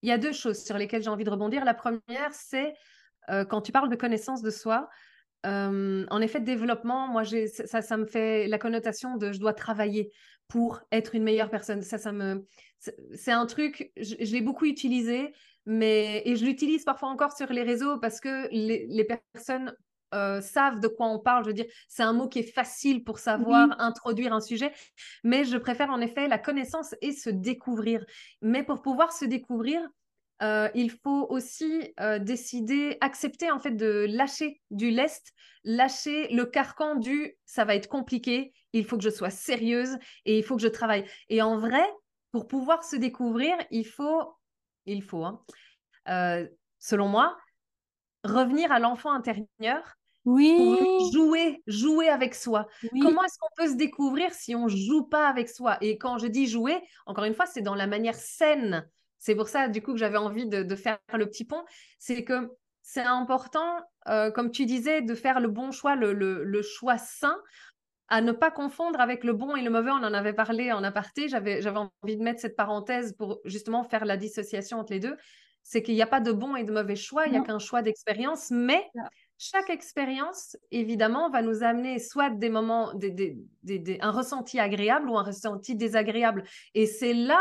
Il 0.00 0.08
y 0.08 0.12
a 0.12 0.16
deux 0.16 0.32
choses 0.32 0.64
sur 0.64 0.78
lesquelles 0.78 1.02
j'ai 1.02 1.10
envie 1.10 1.24
de 1.24 1.30
rebondir. 1.30 1.64
La 1.64 1.74
première, 1.74 2.32
c'est 2.32 2.72
quand 3.28 3.60
tu 3.60 3.72
parles 3.72 3.90
de 3.90 3.96
connaissance 3.96 4.40
de 4.42 4.50
soi. 4.50 4.88
En 5.44 6.20
effet, 6.20 6.40
développement, 6.40 7.08
moi, 7.08 7.22
ça, 7.24 7.82
ça 7.82 7.96
me 7.96 8.06
fait 8.06 8.46
la 8.46 8.58
connotation 8.58 9.16
de 9.16 9.32
je 9.32 9.40
dois 9.40 9.54
travailler 9.54 10.10
pour 10.48 10.80
être 10.92 11.14
une 11.14 11.22
meilleure 11.22 11.50
personne. 11.50 11.82
Ça, 11.82 11.98
ça 11.98 12.12
me, 12.12 12.44
c'est 13.14 13.32
un 13.32 13.46
truc, 13.46 13.92
je, 13.96 14.14
l'ai 14.16 14.40
beaucoup 14.40 14.66
utilisé, 14.66 15.32
mais 15.66 16.22
et 16.24 16.36
je 16.36 16.44
l'utilise 16.44 16.84
parfois 16.84 17.08
encore 17.08 17.32
sur 17.32 17.52
les 17.52 17.62
réseaux 17.62 17.98
parce 17.98 18.20
que 18.20 18.48
les, 18.50 18.86
les 18.88 19.04
personnes 19.04 19.74
euh, 20.14 20.42
savent 20.42 20.80
de 20.80 20.88
quoi 20.88 21.06
on 21.06 21.18
parle. 21.18 21.44
Je 21.44 21.48
veux 21.48 21.54
dire, 21.54 21.66
c'est 21.88 22.02
un 22.02 22.12
mot 22.12 22.28
qui 22.28 22.40
est 22.40 22.52
facile 22.52 23.02
pour 23.02 23.18
savoir 23.18 23.74
introduire 23.80 24.32
un 24.34 24.40
sujet, 24.40 24.72
mais 25.24 25.44
je 25.44 25.56
préfère 25.56 25.90
en 25.90 26.00
effet 26.00 26.28
la 26.28 26.38
connaissance 26.38 26.94
et 27.00 27.12
se 27.12 27.30
découvrir. 27.30 28.04
Mais 28.42 28.62
pour 28.62 28.82
pouvoir 28.82 29.12
se 29.12 29.24
découvrir, 29.24 29.80
euh, 30.42 30.68
il 30.74 30.90
faut 30.90 31.26
aussi 31.30 31.92
euh, 32.00 32.18
décider, 32.18 32.98
accepter 33.00 33.50
en 33.50 33.58
fait 33.58 33.72
de 33.72 34.06
lâcher 34.08 34.60
du 34.70 34.90
lest, 34.90 35.32
lâcher 35.64 36.28
le 36.28 36.44
carcan 36.46 36.96
du 36.96 37.36
ça 37.44 37.64
va 37.64 37.74
être 37.74 37.88
compliqué, 37.88 38.52
il 38.72 38.84
faut 38.84 38.96
que 38.96 39.04
je 39.04 39.10
sois 39.10 39.30
sérieuse 39.30 39.96
et 40.24 40.38
il 40.38 40.44
faut 40.44 40.56
que 40.56 40.62
je 40.62 40.68
travaille. 40.68 41.04
Et 41.28 41.42
en 41.42 41.58
vrai, 41.58 41.84
pour 42.32 42.48
pouvoir 42.48 42.82
se 42.84 42.96
découvrir, 42.96 43.54
il 43.70 43.86
faut, 43.86 44.34
il 44.86 45.02
faut, 45.02 45.24
hein, 45.24 45.44
selon 46.78 47.08
moi, 47.08 47.36
revenir 48.24 48.72
à 48.72 48.78
l'enfant 48.78 49.12
intérieur 49.12 49.96
Oui. 50.24 50.54
Pour 50.56 51.12
jouer, 51.12 51.62
jouer 51.66 52.08
avec 52.08 52.34
soi. 52.34 52.66
Comment 53.00 53.24
est-ce 53.24 53.38
qu'on 53.38 53.54
peut 53.56 53.68
se 53.68 53.76
découvrir 53.76 54.32
si 54.32 54.54
on 54.54 54.68
joue 54.68 55.04
pas 55.04 55.28
avec 55.28 55.48
soi? 55.48 55.78
Et 55.80 55.98
quand 55.98 56.18
je 56.18 56.26
dis 56.26 56.46
jouer, 56.46 56.80
encore 57.06 57.24
une 57.24 57.34
fois, 57.34 57.46
c'est 57.46 57.62
dans 57.62 57.74
la 57.74 57.86
manière 57.86 58.14
saine. 58.14 58.88
C'est 59.22 59.36
pour 59.36 59.46
ça, 59.46 59.68
du 59.68 59.80
coup, 59.82 59.92
que 59.92 59.98
j'avais 59.98 60.18
envie 60.18 60.46
de, 60.46 60.74
faire 60.74 60.98
le 61.14 61.26
petit 61.26 61.44
pont. 61.44 61.62
C'est 62.00 62.24
que 62.24 62.50
c'est 62.82 63.02
important, 63.02 63.78
euh, 64.08 64.32
comme 64.32 64.50
tu 64.50 64.66
disais, 64.66 65.00
de 65.00 65.14
faire 65.14 65.38
le 65.38 65.46
bon 65.46 65.70
choix, 65.70 65.94
le, 65.94 66.12
le 66.12 66.62
choix 66.62 66.98
sain 66.98 67.36
à 68.08 68.20
ne 68.20 68.32
pas 68.32 68.50
confondre 68.50 69.00
avec 69.00 69.22
le 69.22 69.32
bon 69.32 69.54
et 69.54 69.62
le 69.62 69.70
mauvais. 69.70 69.92
On 69.92 70.02
en 70.02 70.12
avait 70.12 70.32
parlé 70.32 70.72
en 70.72 70.82
aparté. 70.82 71.28
J'avais, 71.28 71.64
envie 71.68 72.16
de 72.16 72.22
mettre 72.24 72.40
cette 72.40 72.56
parenthèse 72.56 73.14
pour 73.16 73.38
justement 73.44 73.84
faire 73.84 74.04
la 74.04 74.16
dissociation 74.16 74.80
entre 74.80 74.92
les 74.92 74.98
deux. 74.98 75.16
C'est 75.62 75.84
qu'il 75.84 75.94
n'y 75.94 76.02
a 76.02 76.08
pas 76.08 76.20
de 76.20 76.32
bon 76.32 76.56
et 76.56 76.64
de 76.64 76.72
mauvais 76.72 76.96
choix, 76.96 77.26
il 77.26 77.30
n'y 77.30 77.38
a 77.38 77.42
qu'un 77.42 77.60
choix 77.60 77.82
d'expérience, 77.82 78.50
mais 78.50 78.84
chaque 79.38 79.70
expérience, 79.70 80.56
évidemment, 80.72 81.30
va 81.30 81.42
nous 81.42 81.62
amener 81.62 82.00
soit 82.00 82.30
des 82.30 82.50
moments, 82.50 82.92
des, 82.94 83.38
un 84.00 84.10
ressenti 84.10 84.58
agréable 84.58 85.08
ou 85.08 85.16
un 85.16 85.22
ressenti 85.22 85.76
désagréable. 85.76 86.42
Et 86.74 86.86
c'est 86.86 87.14
là 87.14 87.40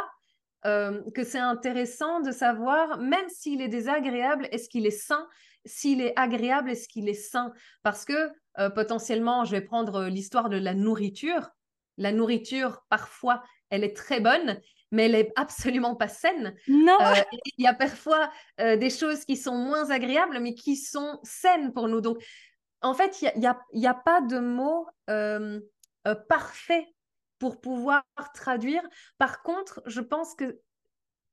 euh, 0.65 1.01
que 1.15 1.23
c'est 1.23 1.39
intéressant 1.39 2.21
de 2.21 2.31
savoir, 2.31 2.99
même 2.99 3.27
s'il 3.29 3.61
est 3.61 3.67
désagréable, 3.67 4.47
est-ce 4.51 4.69
qu'il 4.69 4.85
est 4.85 4.91
sain? 4.91 5.27
S'il 5.65 6.01
est 6.01 6.13
agréable, 6.17 6.71
est-ce 6.71 6.87
qu'il 6.87 7.09
est 7.09 7.13
sain? 7.13 7.53
Parce 7.83 8.05
que 8.05 8.31
euh, 8.59 8.69
potentiellement, 8.69 9.45
je 9.45 9.51
vais 9.51 9.61
prendre 9.61 9.95
euh, 9.95 10.09
l'histoire 10.09 10.49
de 10.49 10.57
la 10.57 10.73
nourriture. 10.73 11.49
La 11.97 12.11
nourriture, 12.11 12.83
parfois, 12.89 13.43
elle 13.69 13.83
est 13.83 13.95
très 13.95 14.19
bonne, 14.19 14.59
mais 14.91 15.05
elle 15.05 15.15
est 15.15 15.31
absolument 15.35 15.95
pas 15.95 16.07
saine. 16.07 16.55
Non. 16.67 16.97
Euh, 17.01 17.15
il 17.57 17.63
y 17.63 17.67
a 17.67 17.73
parfois 17.73 18.31
des 18.57 18.89
choses 18.89 19.23
qui 19.25 19.37
sont 19.37 19.55
moins 19.55 19.89
agréables, 19.89 20.39
mais 20.39 20.53
qui 20.53 20.75
sont 20.75 21.19
saines 21.23 21.71
pour 21.73 21.87
nous. 21.87 22.01
Donc, 22.01 22.21
en 22.81 22.93
fait, 22.93 23.21
il 23.21 23.31
n'y 23.39 23.45
a, 23.45 23.59
y 23.73 23.87
a, 23.87 23.93
pas 23.93 24.21
de 24.21 24.39
mot 24.39 24.87
parfait 26.27 26.87
pour 27.41 27.59
pouvoir 27.59 28.03
traduire. 28.35 28.83
Par 29.17 29.41
contre, 29.41 29.81
je 29.87 29.99
pense 29.99 30.35
que 30.35 30.59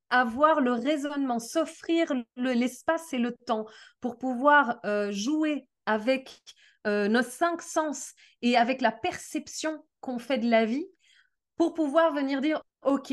avoir 0.09 0.63
le 0.63 0.73
raisonnement, 0.73 1.39
s'offrir 1.39 2.11
l'espace 2.37 3.13
et 3.13 3.19
le 3.19 3.33
temps 3.33 3.67
pour 4.01 4.17
pouvoir 4.17 4.81
jouer 5.11 5.69
avec 5.85 6.43
euh, 6.87 7.09
nos 7.09 7.23
cinq 7.23 7.61
sens 7.61 8.15
et 8.41 8.57
avec 8.57 8.81
la 8.81 8.91
perception 8.91 9.85
qu'on 10.01 10.19
fait 10.19 10.39
de 10.39 10.49
la 10.49 10.65
vie 10.65 10.87
pour 11.57 11.75
pouvoir 11.75 12.15
venir 12.15 12.41
dire, 12.41 12.63
OK, 12.81 13.13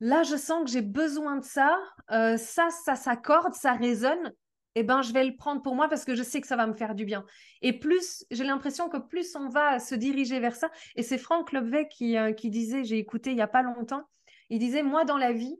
là, 0.00 0.22
je 0.22 0.36
sens 0.36 0.64
que 0.64 0.70
j'ai 0.70 0.80
besoin 0.80 1.36
de 1.36 1.44
ça, 1.44 1.78
euh, 2.12 2.38
ça, 2.38 2.70
ça 2.70 2.96
s'accorde, 2.96 3.52
ça 3.52 3.74
résonne, 3.74 4.32
eh 4.74 4.82
ben, 4.82 5.02
je 5.02 5.12
vais 5.12 5.24
le 5.24 5.36
prendre 5.36 5.62
pour 5.62 5.74
moi 5.74 5.88
parce 5.88 6.04
que 6.04 6.14
je 6.14 6.22
sais 6.22 6.40
que 6.40 6.46
ça 6.46 6.56
va 6.56 6.66
me 6.66 6.74
faire 6.74 6.94
du 6.94 7.04
bien. 7.04 7.24
Et 7.62 7.72
plus, 7.78 8.24
j'ai 8.30 8.44
l'impression 8.44 8.88
que 8.88 8.98
plus 8.98 9.36
on 9.36 9.48
va 9.48 9.78
se 9.78 9.94
diriger 9.94 10.40
vers 10.40 10.56
ça, 10.56 10.70
et 10.96 11.02
c'est 11.02 11.18
Franck 11.18 11.52
Lebvet 11.52 11.88
qui, 11.88 12.16
euh, 12.16 12.32
qui 12.32 12.50
disait, 12.50 12.84
j'ai 12.84 12.98
écouté 12.98 13.30
il 13.30 13.36
n'y 13.36 13.42
a 13.42 13.48
pas 13.48 13.62
longtemps, 13.62 14.04
il 14.50 14.58
disait, 14.58 14.82
moi, 14.82 15.04
dans 15.04 15.18
la 15.18 15.32
vie, 15.32 15.56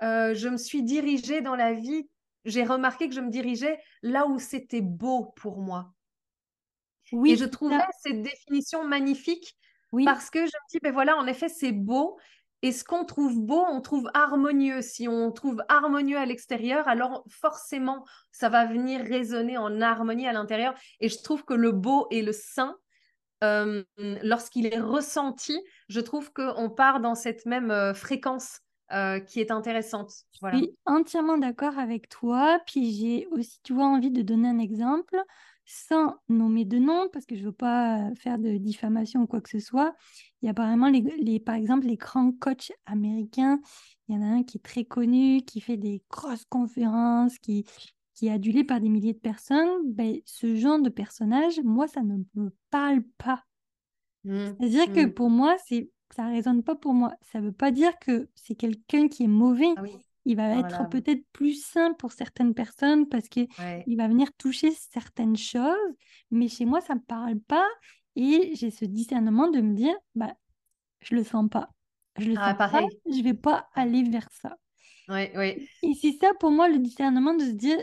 je 0.00 0.48
me 0.48 0.56
suis 0.56 0.82
dirigée 0.82 1.40
dans 1.40 1.56
la 1.56 1.72
vie, 1.72 2.08
j'ai 2.44 2.64
remarqué 2.64 3.08
que 3.08 3.14
je 3.14 3.20
me 3.20 3.30
dirigeais 3.30 3.80
là 4.02 4.26
où 4.26 4.38
c'était 4.38 4.80
beau 4.80 5.32
pour 5.36 5.60
moi. 5.60 5.92
Oui, 7.12 7.32
et 7.32 7.36
je 7.36 7.44
trouvais 7.44 7.78
cette 8.02 8.22
définition 8.22 8.84
magnifique 8.84 9.56
parce 10.04 10.30
que 10.30 10.40
je 10.40 10.44
me 10.44 10.70
dis, 10.70 10.78
ben 10.82 10.92
voilà, 10.92 11.16
en 11.16 11.26
effet, 11.26 11.48
c'est 11.48 11.72
beau. 11.72 12.18
Et 12.62 12.72
ce 12.72 12.82
qu'on 12.82 13.04
trouve 13.04 13.38
beau, 13.40 13.64
on 13.70 13.80
trouve 13.80 14.10
harmonieux. 14.14 14.82
Si 14.82 15.06
on 15.08 15.30
trouve 15.30 15.62
harmonieux 15.68 16.18
à 16.18 16.26
l'extérieur, 16.26 16.88
alors 16.88 17.24
forcément, 17.28 18.04
ça 18.32 18.48
va 18.48 18.66
venir 18.66 19.00
résonner 19.00 19.56
en 19.56 19.80
harmonie 19.80 20.26
à 20.26 20.32
l'intérieur. 20.32 20.74
Et 21.00 21.08
je 21.08 21.22
trouve 21.22 21.44
que 21.44 21.54
le 21.54 21.70
beau 21.70 22.08
et 22.10 22.22
le 22.22 22.32
sain, 22.32 22.76
euh, 23.44 23.84
lorsqu'il 23.98 24.66
est 24.66 24.80
ressenti, 24.80 25.58
je 25.88 26.00
trouve 26.00 26.32
qu'on 26.32 26.70
part 26.70 27.00
dans 27.00 27.14
cette 27.14 27.46
même 27.46 27.70
euh, 27.70 27.94
fréquence 27.94 28.60
euh, 28.92 29.20
qui 29.20 29.40
est 29.40 29.50
intéressante. 29.50 30.10
Je 30.42 30.56
suis 30.56 30.76
entièrement 30.84 31.38
d'accord 31.38 31.78
avec 31.78 32.08
toi. 32.08 32.58
Puis 32.66 32.92
j'ai 32.92 33.26
aussi, 33.28 33.60
tu 33.62 33.74
vois, 33.74 33.86
envie 33.86 34.10
de 34.10 34.22
donner 34.22 34.48
un 34.48 34.58
exemple 34.58 35.16
sans 35.70 36.16
nommer 36.30 36.64
de 36.64 36.78
nom, 36.78 37.08
parce 37.12 37.26
que 37.26 37.36
je 37.36 37.42
ne 37.42 37.46
veux 37.46 37.52
pas 37.52 38.10
faire 38.14 38.38
de 38.38 38.56
diffamation 38.56 39.20
ou 39.22 39.26
quoi 39.26 39.42
que 39.42 39.50
ce 39.50 39.60
soit. 39.60 39.94
Il 40.40 40.46
y 40.46 40.48
a 40.48 40.52
apparemment, 40.52 40.88
les, 40.88 41.40
par 41.40 41.56
exemple, 41.56 41.86
les 41.86 41.96
grands 41.96 42.32
coachs 42.32 42.72
américains. 42.86 43.60
Il 44.08 44.14
y 44.14 44.18
en 44.18 44.22
a 44.22 44.26
un 44.26 44.42
qui 44.44 44.56
est 44.56 44.62
très 44.62 44.84
connu, 44.84 45.42
qui 45.42 45.60
fait 45.60 45.76
des 45.76 46.02
grosses 46.10 46.46
conférences, 46.46 47.38
qui, 47.38 47.66
qui 48.14 48.28
est 48.28 48.30
adulé 48.30 48.64
par 48.64 48.80
des 48.80 48.88
milliers 48.88 49.12
de 49.12 49.18
personnes. 49.18 49.68
Ben, 49.84 50.16
ce 50.24 50.56
genre 50.56 50.80
de 50.80 50.88
personnage, 50.88 51.60
moi, 51.62 51.86
ça 51.86 52.00
ne 52.02 52.16
me 52.34 52.50
parle 52.70 53.02
pas. 53.18 53.44
Mmh, 54.24 54.46
C'est-à-dire 54.58 54.90
que 54.90 55.04
mmh. 55.04 55.12
pour 55.12 55.28
moi, 55.28 55.54
c'est 55.66 55.90
ça 56.16 56.24
ne 56.24 56.32
résonne 56.32 56.62
pas 56.62 56.74
pour 56.74 56.94
moi. 56.94 57.12
Ça 57.30 57.40
ne 57.40 57.46
veut 57.46 57.52
pas 57.52 57.70
dire 57.70 57.92
que 57.98 58.30
c'est 58.34 58.54
quelqu'un 58.54 59.08
qui 59.08 59.24
est 59.24 59.28
mauvais. 59.28 59.74
Ah 59.76 59.82
il 60.28 60.36
va 60.36 60.58
être 60.58 60.90
peut-être 60.90 61.24
plus 61.32 61.64
sain 61.64 61.94
pour 61.94 62.12
certaines 62.12 62.52
personnes 62.52 63.08
parce 63.08 63.28
qu'il 63.30 63.48
il 63.86 63.96
va 63.96 64.08
venir 64.08 64.28
toucher 64.36 64.70
certaines 64.72 65.38
choses, 65.38 65.94
mais 66.30 66.48
chez 66.48 66.66
moi, 66.66 66.82
ça 66.82 66.94
ne 66.94 66.98
me 66.98 67.04
parle 67.04 67.40
pas 67.40 67.66
et 68.14 68.52
j'ai 68.54 68.70
ce 68.70 68.84
discernement 68.84 69.48
de 69.48 69.62
me 69.62 69.74
dire, 69.74 69.94
bah, 70.14 70.34
je 71.00 71.14
le 71.14 71.24
sens 71.24 71.48
pas. 71.50 71.70
Je 72.18 72.28
le 72.28 72.34
ah, 72.36 72.50
sens 72.50 72.58
pareil. 72.58 72.86
pas, 72.86 73.10
je 73.10 73.22
vais 73.22 73.32
pas 73.32 73.70
aller 73.74 74.02
vers 74.02 74.28
ça. 74.30 74.54
Oui, 75.08 75.30
oui. 75.34 75.66
Et 75.82 75.94
c'est 75.94 76.12
ça 76.20 76.34
pour 76.38 76.50
moi 76.50 76.68
le 76.68 76.78
discernement 76.78 77.32
de 77.32 77.44
se 77.44 77.52
dire, 77.52 77.78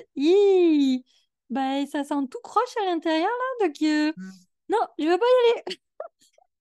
bah, 1.49 1.83
ça 1.87 2.03
sent 2.03 2.27
tout 2.29 2.39
croche 2.43 2.77
à 2.83 2.85
l'intérieur 2.85 3.27
là, 3.27 3.65
donc 3.65 3.75
euh, 3.81 4.13
mmh. 4.15 4.31
non, 4.69 4.79
je 4.99 5.05
veux 5.05 5.17
pas 5.17 5.25
y 5.25 5.51
aller. 5.51 5.79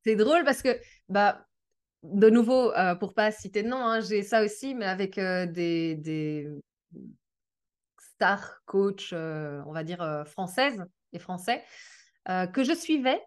c'est 0.02 0.16
drôle 0.16 0.44
parce 0.44 0.62
que 0.62 0.80
bah 1.10 1.46
de 2.04 2.28
nouveau, 2.28 2.72
euh, 2.72 2.94
pour 2.94 3.14
pas 3.14 3.30
citer 3.30 3.62
de 3.62 3.68
nom, 3.68 3.78
hein, 3.78 4.00
j'ai 4.00 4.22
ça 4.22 4.44
aussi, 4.44 4.74
mais 4.74 4.84
avec 4.84 5.16
euh, 5.16 5.46
des, 5.46 5.94
des 5.94 6.48
stars 7.98 8.62
coach, 8.66 9.10
euh, 9.12 9.62
on 9.66 9.72
va 9.72 9.84
dire 9.84 10.24
françaises 10.26 10.84
et 11.12 11.18
français, 11.18 11.62
que 12.26 12.64
je 12.64 12.74
suivais 12.74 13.20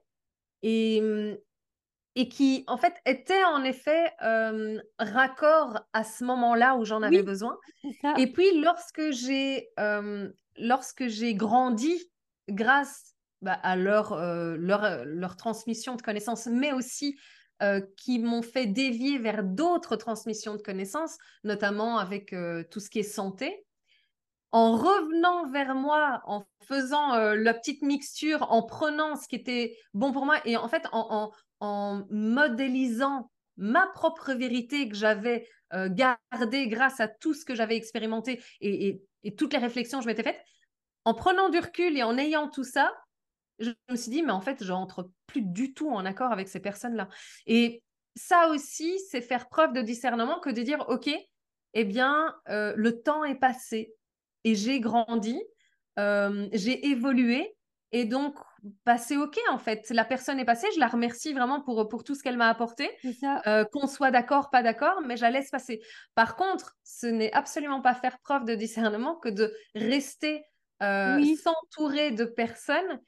et, 0.64 1.02
et 2.16 2.30
qui, 2.30 2.64
en 2.68 2.78
fait, 2.78 2.96
étaient 3.06 3.44
en 3.44 3.64
effet 3.64 4.12
raccord 4.98 5.80
à 5.94 6.04
ce 6.04 6.24
moment-là 6.24 6.76
où 6.78 6.86
j'en 6.86 7.02
avais 7.02 7.22
besoin. 7.24 7.58
Et 8.18 8.32
puis, 8.32 8.60
lorsque 8.60 9.12
j'ai 9.12 9.70
lorsque 10.58 11.08
j'ai 11.08 11.36
grandi 11.36 12.12
grâce 12.50 13.16
bah, 13.42 13.54
à 13.54 13.76
leur, 13.76 14.18
leur, 14.58 15.06
leur 15.06 15.36
transmission 15.36 15.96
de 15.96 16.02
connaissances, 16.02 16.48
mais 16.48 16.74
aussi 16.74 17.18
euh, 17.64 17.82
qui 17.98 18.20
m'ont 18.20 18.44
fait 18.44 18.68
dévier 18.68 19.18
vers 19.18 19.44
d'autres 19.44 19.96
transmissions 19.96 20.54
de 20.54 20.62
connaissances, 20.62 21.18
notamment 21.44 21.98
avec 21.98 22.32
euh, 22.34 22.64
tout 22.70 22.80
ce 22.80 22.90
qui 22.90 23.00
est 23.00 23.04
santé. 23.04 23.66
En 24.52 24.78
revenant 24.78 25.50
vers 25.50 25.74
moi, 25.74 26.22
en 26.26 26.46
faisant 26.68 27.16
euh, 27.16 27.36
la 27.36 27.56
petite 27.56 27.82
mixture, 27.82 28.52
en 28.52 28.62
prenant 28.62 29.16
ce 29.16 29.28
qui 29.28 29.36
était 29.36 29.76
bon 29.96 30.12
pour 30.12 30.26
moi 30.26 30.40
et 30.46 30.56
en 30.56 30.68
fait 30.68 30.88
en, 30.92 31.32
modélisant 32.12 33.32
ma 33.58 33.88
propre 33.88 34.34
vérité 34.34 34.88
que 34.88 34.96
j'avais 34.96 35.50
gardée 35.72 36.68
grâce 36.68 37.00
à 37.00 37.08
tout 37.08 37.34
ce 37.34 37.44
que 37.44 37.56
j'avais 37.56 37.76
expérimenté 37.76 38.40
et, 38.62 39.02
et 39.24 39.36
toutes 39.36 39.54
les 39.54 39.60
réflexions 39.60 39.98
que 39.98 40.04
je 40.04 40.08
m'étais 40.08 40.22
faites, 40.22 40.40
en 41.06 41.16
prenant 41.16 41.50
du 41.50 41.58
recul 41.58 41.98
et 41.98 42.04
en 42.04 42.18
ayant 42.18 42.50
tout 42.50 42.64
ça, 42.64 42.94
je 43.60 43.72
me 43.90 43.96
suis 43.96 44.12
dit, 44.12 44.24
mais 44.24 44.32
en 44.32 44.42
fait, 44.42 44.64
je 44.64 44.72
rentre 44.72 45.10
plus 45.26 45.42
du 45.42 45.74
tout 45.74 45.90
en 45.90 46.06
accord 46.06 46.32
avec 46.32 46.48
ces 46.48 46.60
personnes-là. 46.60 47.10
Et 47.46 47.84
ça 48.16 48.50
aussi, 48.50 49.00
c'est 49.10 49.22
faire 49.22 49.50
preuve 49.50 49.74
de 49.74 49.82
discernement 49.82 50.40
que 50.40 50.50
de 50.50 50.62
dire, 50.62 50.86
OK, 50.90 51.10
eh 51.74 51.84
bien, 51.86 52.36
euh, 52.50 52.74
le 52.76 53.02
temps 53.02 53.24
est 53.24 53.36
passé 53.36 53.94
et 54.44 54.56
j'ai 54.56 54.80
grandi, 54.80 55.40
euh, 56.00 56.48
j'ai 56.54 56.88
évolué. 56.88 57.54
Et 57.94 58.04
donc, 58.04 58.36
bah, 58.86 58.98
c'est 58.98 59.16
OK 59.16 59.40
en 59.50 59.58
fait. 59.58 59.90
La 59.92 60.04
personne 60.04 60.40
est 60.40 60.46
passée, 60.46 60.68
je 60.76 60.80
la 60.80 60.88
remercie 60.88 61.32
vraiment 61.34 61.62
pour, 61.62 61.88
pour 61.88 62.04
tout 62.04 62.16
ce 62.16 62.24
qu'elle 62.24 62.36
m'a 62.36 62.50
apporté. 62.50 62.90
Euh, 63.48 63.64
qu'on 63.66 63.88
soit 63.88 64.12
d'accord, 64.12 64.50
pas 64.50 64.62
d'accord, 64.62 65.02
mais 65.06 65.16
je 65.16 65.22
la 65.22 65.32
laisse 65.32 65.50
passer. 65.50 65.82
Par 66.14 66.36
contre, 66.36 66.76
ce 66.84 67.08
n'est 67.08 67.32
absolument 67.32 67.82
pas 67.82 67.94
faire 67.94 68.20
preuve 68.20 68.44
de 68.44 68.56
discernement 68.56 69.16
que 69.16 69.30
de 69.30 69.54
rester 69.74 70.44
s'entourer 71.36 72.12
de 72.12 72.26
personnes 72.26 73.00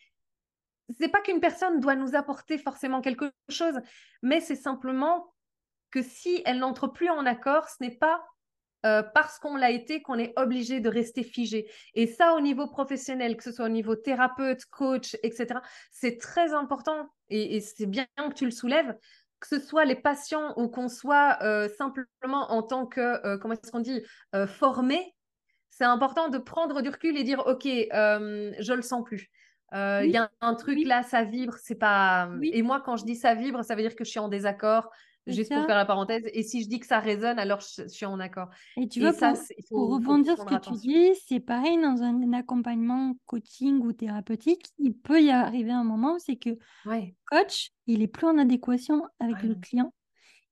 c'est 0.98 1.10
pas 1.10 1.22
qu'une 1.22 1.39
personne 1.39 1.79
doit 1.79 1.96
nous 1.96 2.15
apporter 2.15 2.58
forcément 2.58 3.01
quelque 3.01 3.31
chose, 3.50 3.79
mais 4.22 4.39
c'est 4.41 4.55
simplement 4.55 5.34
que 5.91 6.01
si 6.01 6.41
elle 6.46 6.60
n'entre 6.60 6.88
plus 6.88 7.10
en 7.10 7.25
accord, 7.25 7.67
ce 7.69 7.84
n'est 7.84 7.98
pas 7.98 8.22
euh, 8.86 9.03
parce 9.03 9.39
qu'on 9.39 9.58
l'a 9.58 9.72
été 9.72 10.01
qu'on 10.01 10.17
est 10.17 10.31
obligé 10.38 10.79
de 10.79 10.88
rester 10.88 11.24
figé. 11.24 11.69
Et 11.96 12.08
ça, 12.08 12.34
au 12.34 12.39
niveau 12.39 12.67
professionnel, 12.67 13.36
que 13.36 13.43
ce 13.43 13.51
soit 13.51 13.65
au 13.65 13.69
niveau 13.69 13.96
thérapeute, 13.96 14.65
coach, 14.65 15.17
etc., 15.22 15.60
c'est 15.91 16.17
très 16.17 16.53
important 16.53 17.10
et, 17.29 17.60
c'est 17.60 17.86
bien 17.88 18.08
que 18.17 18.34
tu 18.34 18.46
le 18.46 18.51
soulèves, 18.51 18.96
que 19.41 19.48
ce 19.48 19.60
soit 19.60 19.86
les 19.86 19.96
patients 19.96 20.53
ou 20.55 20.69
qu'on 20.69 20.88
soit 20.88 21.39
euh, 21.41 21.67
simplement 21.77 22.51
en 22.51 22.63
tant 22.63 22.86
que, 22.86 23.01
euh, 23.25 23.38
comment 23.38 23.53
est-ce 23.53 23.72
qu'on 23.72 23.81
dit, 23.81 24.01
formé, 24.48 25.13
c'est 25.69 25.84
important 25.84 26.29
de 26.29 26.38
prendre 26.38 26.81
du 26.81 26.89
recul 26.89 27.17
et 27.17 27.24
dire, 27.24 27.46
OK, 27.46 27.65
je 27.65 28.74
le 28.74 28.81
sens 28.81 29.03
plus. 29.03 29.29
Euh, 29.73 30.01
il 30.03 30.11
y 30.11 30.17
a 30.17 30.31
un, 30.41 30.55
truc 30.55 30.79
là, 30.85 31.03
ça 31.03 31.23
vibre, 31.23 31.55
c'est 31.61 31.75
pas. 31.75 32.29
Et 32.41 32.61
moi, 32.61 32.81
quand 32.81 32.97
je 32.97 33.05
dis 33.05 33.15
ça 33.15 33.35
vibre, 33.35 33.63
ça 33.63 33.75
veut 33.75 33.81
dire 33.81 33.95
que 33.95 34.03
je 34.03 34.09
suis 34.09 34.19
en 34.19 34.29
désaccord. 34.29 34.89
Juste 35.27 35.53
pour 35.53 35.65
faire 35.65 35.75
la 35.75 35.85
parenthèse. 35.85 36.27
Et 36.33 36.41
si 36.41 36.63
je 36.63 36.67
dis 36.67 36.79
que 36.79 36.88
ça 36.88 36.99
résonne, 36.99 37.38
alors 37.38 37.59
je, 37.59 37.88
suis 37.88 38.05
en 38.05 38.19
accord. 38.19 38.49
Et 38.77 38.88
tu 38.88 38.99
vois, 38.99 39.13
ça, 39.13 39.33
pour, 39.69 39.89
rebondir 39.93 40.35
ce 40.38 40.43
que 40.43 40.59
tu 40.59 40.71
dis, 40.71 41.11
c'est 41.27 41.39
pareil 41.39 41.77
dans 41.77 42.01
un, 42.01 42.33
accompagnement 42.33 43.13
coaching 43.27 43.79
ou 43.81 43.93
thérapeutique. 43.93 44.71
Il 44.79 44.95
peut 44.95 45.21
y 45.21 45.29
arriver 45.29 45.71
un 45.71 45.83
moment 45.83 46.15
où 46.15 46.19
c'est 46.19 46.38
que 46.38 46.57
ouais. 46.85 47.15
coach, 47.29 47.69
il 47.85 48.01
est 48.01 48.07
plus 48.07 48.27
en 48.27 48.38
adéquation 48.38 49.03
avec 49.19 49.43
le 49.43 49.55
client. 49.55 49.93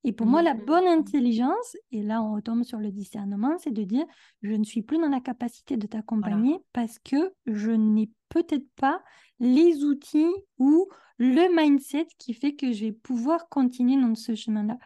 Et 0.08 0.12
pour 0.12 0.26
moi, 0.26 0.40
la 0.40 0.54
mmh, 0.54 0.64
bonne 0.64 0.86
intelligence, 0.86 1.76
et 1.92 2.02
là 2.02 2.22
on 2.22 2.34
retombe 2.34 2.64
sur 2.64 2.78
le 2.78 2.90
discernement, 2.90 3.58
c'est 3.58 3.72
de 3.72 3.82
dire 3.82 4.06
je 4.40 4.54
ne 4.54 4.64
suis 4.64 4.80
plus 4.80 4.96
dans 4.96 5.10
la 5.10 5.20
capacité 5.20 5.76
de 5.76 5.86
t'accompagner 5.86 6.56
parce 6.72 6.98
que 6.98 7.34
je 7.44 7.72
n'ai 7.72 8.08
peut-être 8.30 8.66
pas 8.76 9.02
les 9.38 9.84
outils 9.84 10.32
ou 10.56 10.88
le 11.18 11.54
mindset 11.54 12.06
qui 12.16 12.32
fait 12.32 12.54
que 12.54 12.72
je 12.72 12.86
vais 12.86 12.92
pouvoir 12.92 13.50
continuer 13.50 14.00
dans 14.00 14.14
ce 14.14 14.34
chemin-là. 14.34 14.78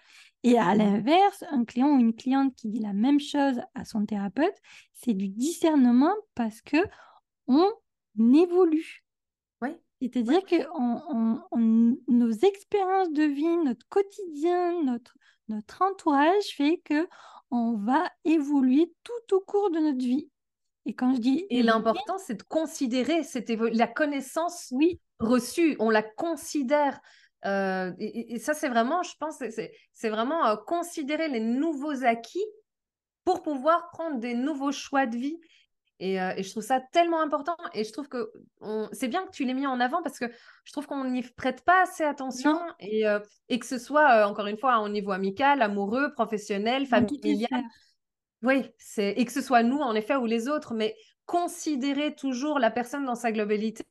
Et 0.43 0.59
à 0.59 0.75
l'inverse, 0.75 1.45
un 1.53 1.65
client 1.65 1.95
ou 1.95 2.01
une 2.01 2.17
cliente 2.17 2.57
qui 2.57 2.69
dit 2.69 2.81
la 2.81 2.93
même 2.93 3.21
chose 3.21 3.61
à 3.77 3.85
son 3.85 4.05
thérapeute, 4.05 4.57
c'est 4.93 5.15
du 5.15 5.29
discernement 5.29 6.17
parce 6.35 6.61
que 6.63 6.79
on 7.47 7.69
évolue. 8.19 9.05
C'est-à-dire 10.03 10.45
que 10.45 10.57
nos 12.09 12.31
expériences 12.31 13.13
de 13.13 13.23
vie, 13.23 13.57
notre 13.59 13.87
quotidien, 13.89 14.83
notre, 14.83 15.15
notre 15.49 15.83
entourage 15.83 16.45
fait 16.57 16.81
que 16.85 17.07
on 17.51 17.77
va 17.77 18.11
évoluer 18.25 18.93
tout 19.05 19.37
au 19.37 19.41
cours 19.41 19.71
de 19.71 19.79
notre 19.79 20.05
vie. 20.05 20.29
Et 20.87 20.95
quand 20.95 21.15
je 21.15 21.21
dis 21.21 21.47
et 21.51 21.63
l'important, 21.63 22.19
c'est 22.19 22.35
de 22.35 22.43
considérer 22.43 23.23
cette 23.23 23.51
la 23.51 23.87
connaissance 23.87 24.69
oui. 24.73 24.99
reçue. 25.21 25.77
On 25.79 25.91
la 25.91 26.03
considère. 26.03 26.99
Euh, 27.45 27.93
et, 27.99 28.39
ça, 28.39 28.55
c'est 28.55 28.69
vraiment, 28.69 29.03
je 29.03 29.15
pense, 29.19 29.43
c'est 29.93 30.09
vraiment 30.09 30.47
euh, 30.47 30.57
considérer 30.57 31.29
les 31.29 31.41
nouveaux 31.41 32.05
acquis 32.05 32.45
pour 33.25 33.43
pouvoir 33.43 33.91
prendre 33.91 34.19
des 34.19 34.35
nouveaux 34.35 34.73
choix 34.73 35.07
de 35.07 35.17
vie 35.17 35.39
euh, 36.03 36.35
et, 36.37 36.43
je 36.43 36.51
trouve 36.51 36.63
ça 36.63 36.81
tellement 36.93 37.21
important. 37.21 37.57
Et 37.75 37.85
je 37.85 37.93
trouve 37.93 38.09
que 38.09 38.33
c'est 38.93 39.09
bien 39.09 39.25
que 39.25 39.31
tu 39.31 39.45
l'aies 39.45 39.55
mis 39.55 39.67
en 39.67 39.81
avant 39.81 40.03
parce 40.03 40.19
que 40.19 40.27
je 40.65 40.73
trouve 40.73 40.87
qu'on 40.87 41.05
n'y 41.05 41.23
prête 41.23 41.65
pas 41.65 41.83
assez 41.83 42.05
attention. 42.05 42.59
Et, 42.81 43.07
euh, 43.07 43.21
et, 43.49 43.59
que 43.59 43.67
ce 43.67 43.79
soit, 43.79 44.11
euh, 44.13 44.25
encore 44.25 44.47
une 44.47 44.59
fois, 44.59 44.81
au 44.81 44.89
niveau 44.89 45.13
amical, 45.13 45.63
amoureux, 45.63 46.13
professionnel, 46.13 46.87
familial. 46.87 47.63
Oui, 48.43 48.69
et 48.97 49.25
que 49.25 49.31
ce 49.31 49.41
soit 49.41 49.63
nous, 49.63 49.79
en 49.79 49.95
effet, 49.95 50.17
ou 50.17 50.27
les 50.27 50.49
autres. 50.49 50.75
Mais 50.75 50.97
considérer 51.27 52.15
toujours 52.15 52.59
la 52.59 52.73
personne 52.73 53.05
dans 53.05 53.15
sa 53.15 53.31
globalité 53.31 53.85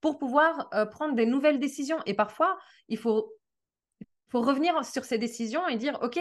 pour 0.00 0.18
pouvoir 0.18 0.70
prendre 0.92 1.16
des 1.16 1.26
nouvelles 1.26 1.58
décisions. 1.58 1.98
Et 2.06 2.14
parfois, 2.14 2.56
il 2.88 2.96
faut, 2.96 3.32
faut 4.28 4.40
revenir 4.40 4.84
sur 4.84 5.04
ces 5.04 5.18
décisions 5.18 5.66
et 5.66 5.76
dire, 5.76 5.98
OK, 6.02 6.20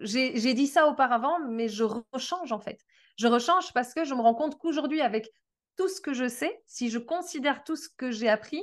j'ai 0.00 0.54
dit 0.54 0.66
ça 0.66 0.86
auparavant, 0.86 1.38
mais 1.48 1.68
je 1.68 1.84
rechange 1.84 2.52
en 2.52 2.58
fait. 2.58 2.84
Je 3.18 3.26
rechange 3.26 3.72
parce 3.74 3.94
que 3.94 4.04
je 4.04 4.14
me 4.14 4.20
rends 4.20 4.34
compte 4.34 4.58
qu'aujourd'hui, 4.58 5.00
avec 5.00 5.28
tout 5.76 5.88
ce 5.88 6.00
que 6.00 6.12
je 6.12 6.28
sais, 6.28 6.60
si 6.66 6.88
je 6.88 6.98
considère 6.98 7.64
tout 7.64 7.76
ce 7.76 7.88
que 7.88 8.10
j'ai 8.10 8.28
appris, 8.28 8.62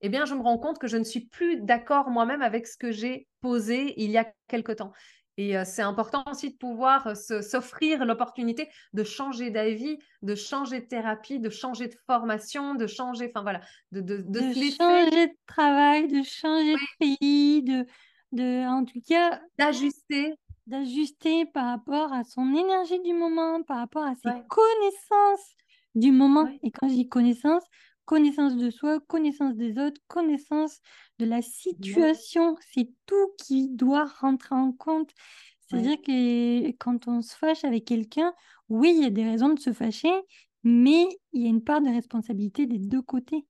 eh 0.00 0.08
bien, 0.08 0.24
je 0.24 0.34
me 0.34 0.42
rends 0.42 0.58
compte 0.58 0.78
que 0.78 0.88
je 0.88 0.96
ne 0.96 1.04
suis 1.04 1.26
plus 1.26 1.60
d'accord 1.60 2.10
moi-même 2.10 2.42
avec 2.42 2.66
ce 2.66 2.76
que 2.76 2.90
j'ai 2.90 3.28
posé 3.40 3.94
il 3.98 4.10
y 4.10 4.18
a 4.18 4.26
quelque 4.48 4.72
temps. 4.72 4.92
Et 5.36 5.56
euh, 5.56 5.64
c'est 5.64 5.82
important 5.82 6.24
aussi 6.30 6.50
de 6.50 6.56
pouvoir 6.56 7.06
euh, 7.06 7.14
s'offrir 7.14 8.04
l'opportunité 8.04 8.68
de 8.92 9.04
changer 9.04 9.50
d'avis, 9.50 9.98
de 10.22 10.34
changer 10.34 10.80
de 10.80 10.86
thérapie, 10.86 11.38
de 11.38 11.50
changer 11.50 11.88
de 11.88 11.94
formation, 12.06 12.74
de 12.74 12.86
changer, 12.86 13.30
enfin 13.34 13.42
voilà, 13.42 13.60
de, 13.92 14.00
de, 14.00 14.24
de, 14.26 14.40
changer 14.40 15.28
de 15.28 15.32
travail, 15.46 16.08
de 16.08 16.22
changer 16.22 16.74
de 16.74 16.98
pays, 16.98 17.62
de, 17.62 17.86
de, 18.32 18.66
en 18.66 18.84
tout 18.84 19.00
cas, 19.06 19.40
d'ajuster 19.58 20.34
d'ajuster 20.70 21.46
par 21.46 21.66
rapport 21.66 22.12
à 22.12 22.24
son 22.24 22.54
énergie 22.54 23.00
du 23.00 23.12
moment, 23.12 23.62
par 23.62 23.78
rapport 23.78 24.04
à 24.04 24.14
ses 24.14 24.32
connaissances 24.48 25.56
du 25.94 26.12
moment. 26.12 26.48
Et 26.62 26.70
quand 26.70 26.88
je 26.88 26.94
dis 26.94 27.08
connaissance, 27.08 27.64
connaissance 28.04 28.56
de 28.56 28.70
soi, 28.70 29.00
connaissance 29.00 29.56
des 29.56 29.78
autres, 29.78 30.00
connaissance 30.08 30.80
de 31.18 31.26
la 31.26 31.42
situation, 31.42 32.56
c'est 32.72 32.88
tout 33.06 33.28
qui 33.38 33.68
doit 33.68 34.06
rentrer 34.20 34.54
en 34.54 34.72
compte. 34.72 35.10
C'est-à-dire 35.60 36.00
que 36.02 36.70
quand 36.78 37.06
on 37.08 37.20
se 37.22 37.36
fâche 37.36 37.64
avec 37.64 37.84
quelqu'un, 37.84 38.32
oui, 38.68 38.92
il 38.96 39.02
y 39.02 39.06
a 39.06 39.10
des 39.10 39.24
raisons 39.24 39.50
de 39.50 39.60
se 39.60 39.72
fâcher, 39.72 40.12
mais 40.64 41.06
il 41.32 41.42
y 41.42 41.46
a 41.46 41.48
une 41.50 41.62
part 41.62 41.80
de 41.80 41.88
responsabilité 41.88 42.66
des 42.66 42.78
deux 42.78 43.02
côtés. 43.02 43.46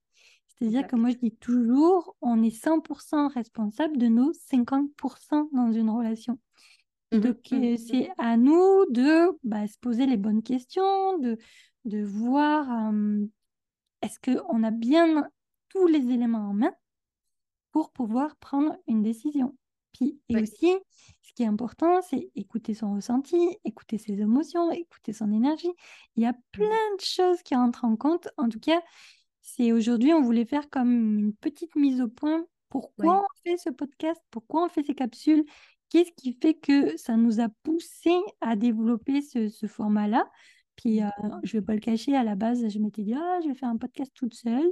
C'est-à-dire 0.47 0.85
que 0.85 0.95
moi, 0.95 1.09
je 1.09 1.17
dis 1.17 1.35
toujours, 1.35 2.15
on 2.21 2.43
est 2.43 2.55
100% 2.55 3.33
responsable 3.33 3.97
de 3.97 4.07
nos 4.07 4.31
50% 4.31 5.49
dans 5.53 5.71
une 5.71 5.89
relation. 5.89 6.37
Mmh 7.11 7.19
Donc, 7.21 7.51
mmh 7.51 7.77
c'est 7.77 8.09
à 8.17 8.37
nous 8.37 8.85
de 8.89 9.31
bah, 9.43 9.67
se 9.67 9.77
poser 9.79 10.05
les 10.05 10.17
bonnes 10.17 10.43
questions, 10.43 11.17
de, 11.19 11.37
de 11.85 12.03
voir 12.03 12.67
est-ce 14.01 14.19
qu'on 14.19 14.63
a 14.63 14.71
bien 14.71 15.27
tous 15.69 15.87
les 15.87 16.09
éléments 16.11 16.49
en 16.49 16.53
main 16.53 16.73
pour 17.71 17.91
pouvoir 17.91 18.35
prendre 18.37 18.75
une 18.87 19.01
décision? 19.03 19.55
Puis, 19.93 20.19
et 20.29 20.41
aussi, 20.41 20.71
ce 21.21 21.33
qui 21.33 21.43
est 21.43 21.47
important, 21.47 22.01
c'est 22.01 22.31
écouter 22.35 22.73
son 22.73 22.93
ressenti, 22.95 23.37
écouter 23.65 23.97
ses 23.97 24.21
émotions, 24.21 24.71
écouter 24.71 25.13
son 25.13 25.31
énergie. 25.31 25.71
Il 26.15 26.23
y 26.23 26.25
a 26.25 26.33
mmh 26.57 26.67
plein 26.67 26.95
de 26.97 27.01
choses 27.03 27.41
qui 27.43 27.55
rentrent 27.55 27.85
en 27.85 27.95
compte. 27.97 28.29
En 28.37 28.49
tout 28.49 28.59
cas, 28.59 28.81
c'est 29.41 29.71
aujourd'hui, 29.73 30.13
on 30.13 30.21
voulait 30.21 30.45
faire 30.45 30.69
comme 30.69 31.19
une 31.19 31.33
petite 31.35 31.75
mise 31.75 32.01
au 32.01 32.07
point. 32.07 32.45
Pourquoi 32.69 33.21
on 33.23 33.27
fait 33.43 33.57
ce 33.57 33.69
podcast? 33.69 34.21
Pourquoi 34.31 34.65
on 34.65 34.69
fait 34.69 34.83
ces 34.83 34.95
capsules? 34.95 35.43
Qu'est-ce 35.91 36.11
qui 36.13 36.37
fait 36.41 36.53
que 36.53 36.95
ça 36.95 37.17
nous 37.17 37.41
a 37.41 37.49
poussé 37.63 38.11
à 38.39 38.55
développer 38.55 39.21
ce, 39.21 39.67
format-là? 39.67 40.25
Puis, 40.77 41.03
euh, 41.03 41.09
je 41.43 41.57
ne 41.57 41.61
vais 41.61 41.65
pas 41.65 41.73
le 41.73 41.81
cacher, 41.81 42.15
à 42.15 42.23
la 42.23 42.35
base, 42.35 42.65
je 42.69 42.79
m'étais 42.79 43.03
dit, 43.03 43.13
ah, 43.13 43.39
je 43.43 43.49
vais 43.49 43.55
faire 43.55 43.67
un 43.67 43.75
podcast 43.75 44.09
toute 44.15 44.33
seule. 44.33 44.71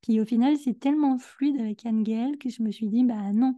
Puis, 0.00 0.20
au 0.20 0.24
final, 0.24 0.56
c'est 0.56 0.78
tellement 0.78 1.18
fluide 1.18 1.60
avec 1.60 1.84
Anne 1.84 2.04
Gaëlle 2.04 2.38
que 2.38 2.50
je 2.50 2.62
me 2.62 2.70
suis 2.70 2.86
dit, 2.86 3.02
bah 3.02 3.32
non, 3.32 3.56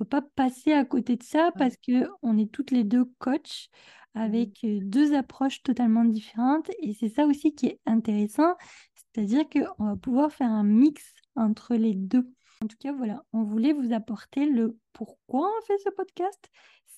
on 0.00 0.04
ne 0.04 0.04
peut 0.04 0.20
pas 0.20 0.22
passer 0.34 0.72
à 0.72 0.84
côté 0.84 1.14
de 1.14 1.22
ça 1.22 1.52
parce 1.56 1.76
qu'on 1.76 2.36
est 2.36 2.50
toutes 2.50 2.72
les 2.72 2.82
deux 2.82 3.04
coachs 3.18 3.70
avec 4.14 4.64
mmh. 4.64 4.80
deux 4.80 5.14
approches 5.14 5.62
totalement 5.62 6.04
différentes. 6.04 6.68
Et 6.82 6.92
c'est 6.92 7.08
ça 7.08 7.24
aussi 7.24 7.54
qui 7.54 7.66
est 7.66 7.80
intéressant, 7.86 8.56
c'est-à-dire 8.94 9.44
qu'on 9.48 9.84
va 9.84 9.96
pouvoir 9.96 10.32
faire 10.32 10.50
un 10.50 10.64
mix 10.64 11.14
entre 11.36 11.76
les 11.76 11.94
deux. 11.94 12.28
En 12.62 12.66
tout 12.66 12.76
cas, 12.80 12.92
voilà, 12.92 13.24
on 13.32 13.44
voulait 13.44 13.72
vous 13.72 13.92
apporter 13.92 14.46
le 14.46 14.76
pourquoi 14.92 15.48
on 15.48 15.66
fait 15.66 15.78
ce 15.78 15.90
podcast, 15.90 16.50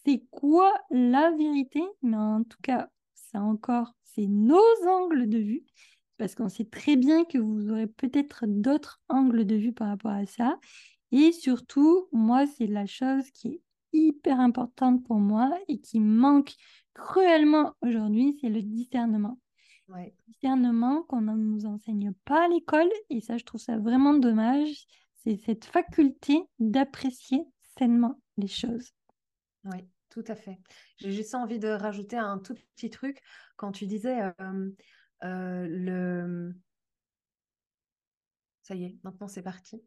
c'est 0.04 0.24
quoi 0.30 0.72
la 0.90 1.30
vérité, 1.32 1.82
mais 2.02 2.16
en 2.16 2.44
tout 2.44 2.58
cas, 2.62 2.88
ça 3.14 3.42
encore, 3.42 3.92
c'est 4.02 4.26
nos 4.26 4.62
angles 4.88 5.28
de 5.28 5.38
vue, 5.38 5.62
parce 6.16 6.34
qu'on 6.34 6.48
sait 6.48 6.64
très 6.64 6.96
bien 6.96 7.24
que 7.24 7.36
vous 7.36 7.70
aurez 7.70 7.86
peut-être 7.86 8.44
d'autres 8.46 9.02
angles 9.10 9.44
de 9.44 9.56
vue 9.56 9.72
par 9.72 9.88
rapport 9.88 10.12
à 10.12 10.24
ça. 10.24 10.58
Et 11.12 11.32
surtout, 11.32 12.08
moi, 12.12 12.46
c'est 12.46 12.66
la 12.66 12.86
chose 12.86 13.30
qui 13.30 13.48
est 13.48 13.60
hyper 13.92 14.40
importante 14.40 15.04
pour 15.04 15.18
moi 15.18 15.50
et 15.68 15.78
qui 15.80 16.00
manque 16.00 16.54
cruellement 16.94 17.74
aujourd'hui, 17.82 18.38
c'est 18.40 18.48
le 18.48 18.62
discernement. 18.62 19.38
Ouais. 19.88 20.14
Discernement 20.28 21.02
qu'on 21.02 21.20
ne 21.20 21.34
nous 21.34 21.66
enseigne 21.66 22.12
pas 22.24 22.44
à 22.44 22.48
l'école 22.48 22.88
et 23.10 23.20
ça, 23.20 23.36
je 23.36 23.44
trouve 23.44 23.60
ça 23.60 23.78
vraiment 23.78 24.14
dommage 24.14 24.86
c'est 25.22 25.36
cette 25.36 25.64
faculté 25.64 26.40
d'apprécier 26.58 27.44
sainement 27.78 28.20
les 28.36 28.48
choses. 28.48 28.92
Oui, 29.64 29.86
tout 30.08 30.24
à 30.26 30.34
fait. 30.34 30.58
J'ai 30.96 31.12
juste 31.12 31.34
envie 31.34 31.58
de 31.58 31.68
rajouter 31.68 32.16
un 32.16 32.38
tout 32.38 32.54
petit 32.76 32.90
truc. 32.90 33.20
Quand 33.56 33.72
tu 33.72 33.86
disais 33.86 34.22
euh, 34.22 34.70
euh, 35.24 35.66
le... 35.68 36.54
Ça 38.62 38.74
y 38.74 38.84
est, 38.84 38.98
maintenant 39.02 39.28
c'est 39.28 39.42
parti. 39.42 39.82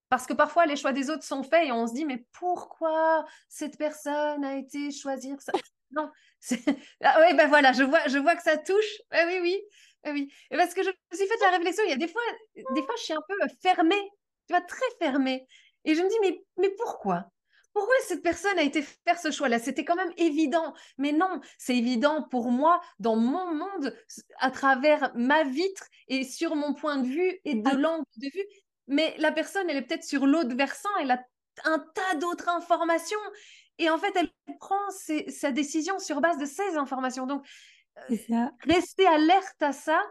Parce 0.09 0.27
que 0.27 0.33
parfois, 0.33 0.67
les 0.67 0.75
choix 0.75 0.93
des 0.93 1.09
autres 1.09 1.23
sont 1.23 1.41
faits 1.41 1.67
et 1.67 1.71
on 1.71 1.87
se 1.87 1.93
dit, 1.93 2.05
mais 2.05 2.27
pourquoi 2.31 3.25
cette 3.49 3.79
personne 3.79 4.45
a 4.45 4.57
été 4.57 4.91
choisir 4.91 5.41
ça? 5.41 5.51
Non. 5.93 6.09
Ah 7.03 7.17
oui, 7.21 7.35
ben 7.35 7.49
voilà, 7.49 7.73
je 7.73 7.83
vois, 7.83 8.07
je 8.07 8.17
vois 8.17 8.35
que 8.35 8.43
ça 8.43 8.57
touche. 8.57 9.01
oui, 9.11 9.39
oui. 9.41 9.61
Eh 10.05 10.11
oui. 10.11 10.31
Et 10.49 10.57
parce 10.57 10.73
que 10.73 10.83
je 10.83 10.89
me 10.89 11.15
suis 11.15 11.27
fait 11.27 11.39
la 11.41 11.57
réflexion, 11.57 11.83
il 11.85 11.91
y 11.91 11.93
a 11.93 11.97
des 11.97 12.07
fois, 12.07 12.21
des 12.55 12.83
fois, 12.83 12.95
je 12.97 13.03
suis 13.03 13.13
un 13.13 13.21
peu 13.27 13.35
fermée, 13.61 14.09
tu 14.47 14.53
vois, 14.53 14.61
très 14.61 14.85
fermée. 14.99 15.45
Et 15.85 15.95
je 15.95 16.01
me 16.01 16.09
dis, 16.09 16.15
mais, 16.21 16.43
mais 16.57 16.69
pourquoi? 16.71 17.25
Pourquoi 17.73 17.95
cette 18.05 18.21
personne 18.21 18.57
a 18.59 18.63
été 18.63 18.81
faire 18.81 19.17
ce 19.17 19.31
choix-là? 19.31 19.59
C'était 19.59 19.85
quand 19.85 19.95
même 19.95 20.11
évident. 20.17 20.73
Mais 20.97 21.13
non, 21.13 21.39
c'est 21.57 21.77
évident 21.77 22.27
pour 22.29 22.51
moi, 22.51 22.81
dans 22.99 23.15
mon 23.15 23.53
monde, 23.53 23.95
à 24.39 24.51
travers 24.51 25.11
ma 25.15 25.43
vitre 25.43 25.85
et 26.07 26.25
sur 26.25 26.55
mon 26.55 26.73
point 26.73 26.97
de 26.97 27.07
vue 27.07 27.39
et 27.45 27.55
de 27.55 27.69
ah. 27.69 27.75
l'angle 27.75 28.05
de 28.17 28.29
vue. 28.33 28.45
Mais 28.87 29.15
la 29.19 29.31
personne, 29.31 29.69
elle 29.69 29.77
est 29.77 29.83
peut-être 29.83 30.03
sur 30.03 30.25
l'autre 30.25 30.53
versant, 30.55 30.89
elle 30.99 31.11
a 31.11 31.23
un 31.63 31.79
tas 31.79 32.15
d'autres 32.15 32.49
informations. 32.49 33.19
Et 33.77 33.89
en 33.89 33.97
fait, 33.97 34.13
elle 34.15 34.29
prend 34.59 34.89
sa 35.29 35.51
décision 35.51 35.97
sur 35.97 36.19
base 36.19 36.37
de 36.37 36.45
ces 36.45 36.75
informations. 36.75 37.25
Donc, 37.25 37.45
euh, 37.45 37.47
rester 38.65 39.05
alerte 39.07 39.61
à 39.61 39.71
ça, 39.71 40.01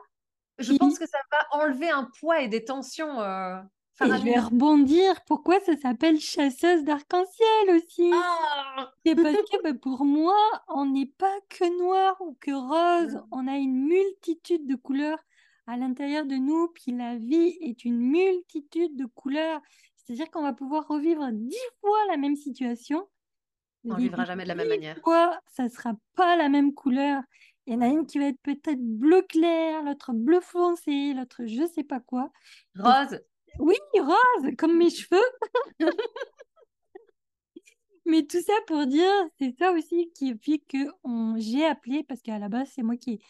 je 0.58 0.72
pense 0.74 0.98
que 0.98 1.06
ça 1.06 1.18
va 1.32 1.62
enlever 1.62 1.90
un 1.90 2.08
poids 2.18 2.40
et 2.40 2.48
des 2.48 2.64
tensions. 2.64 3.20
Euh, 3.20 3.60
et 4.02 4.06
je 4.06 4.24
vais 4.24 4.38
rebondir. 4.38 5.20
Pourquoi 5.26 5.60
ça 5.60 5.76
s'appelle 5.76 6.18
chasseuse 6.18 6.84
d'arc-en-ciel 6.84 7.76
aussi? 7.76 8.10
Ah 8.14 8.90
C'est 9.04 9.14
parce 9.14 9.36
que 9.36 9.62
bah, 9.62 9.74
pour 9.74 10.04
moi, 10.04 10.36
on 10.68 10.86
n'est 10.86 11.12
pas 11.18 11.34
que 11.48 11.78
noir 11.78 12.16
ou 12.20 12.36
que 12.40 12.50
rose. 12.50 13.20
On 13.30 13.46
a 13.46 13.56
une 13.56 13.86
multitude 13.86 14.66
de 14.66 14.74
couleurs 14.74 15.18
à 15.66 15.76
l'intérieur 15.76 16.24
de 16.24 16.36
nous. 16.36 16.68
Puis 16.68 16.92
la 16.92 17.16
vie 17.16 17.58
est 17.60 17.84
une 17.84 17.98
multitude 17.98 18.96
de 18.96 19.04
couleurs. 19.04 19.60
C'est-à-dire 19.96 20.30
qu'on 20.30 20.42
va 20.42 20.54
pouvoir 20.54 20.88
revivre 20.88 21.28
dix 21.32 21.56
fois 21.80 21.98
la 22.08 22.16
même 22.16 22.36
situation. 22.36 23.06
On 23.84 23.94
ne 23.94 24.00
vivra 24.00 24.24
jamais 24.24 24.44
de 24.44 24.48
la 24.48 24.54
même 24.54 24.68
manière. 24.68 24.98
Fois, 25.02 25.38
ça 25.46 25.64
ne 25.64 25.68
sera 25.68 25.94
pas 26.14 26.36
la 26.36 26.48
même 26.48 26.74
couleur. 26.74 27.22
Il 27.66 27.74
y 27.74 27.76
en 27.76 27.82
a 27.82 27.88
une 27.88 28.06
qui 28.06 28.18
va 28.18 28.26
être 28.26 28.40
peut-être 28.42 28.80
bleu 28.80 29.22
clair, 29.22 29.82
l'autre 29.82 30.12
bleu 30.12 30.40
foncé, 30.40 31.12
l'autre 31.14 31.46
je 31.46 31.62
ne 31.62 31.66
sais 31.68 31.84
pas 31.84 32.00
quoi. 32.00 32.30
Rose. 32.76 33.20
Oui, 33.58 33.76
rose, 33.96 34.52
comme 34.56 34.76
mes 34.76 34.90
cheveux. 34.90 35.18
Mais 38.06 38.24
tout 38.24 38.40
ça 38.40 38.54
pour 38.66 38.86
dire, 38.86 39.12
c'est 39.38 39.54
ça 39.58 39.72
aussi 39.72 40.10
qui 40.14 40.36
fait 40.38 40.58
que 40.66 40.78
j'ai 41.38 41.64
appelé, 41.64 42.02
parce 42.02 42.22
qu'à 42.22 42.38
la 42.38 42.48
base, 42.48 42.68
c'est 42.74 42.82
moi 42.82 42.96
qui 42.96 43.20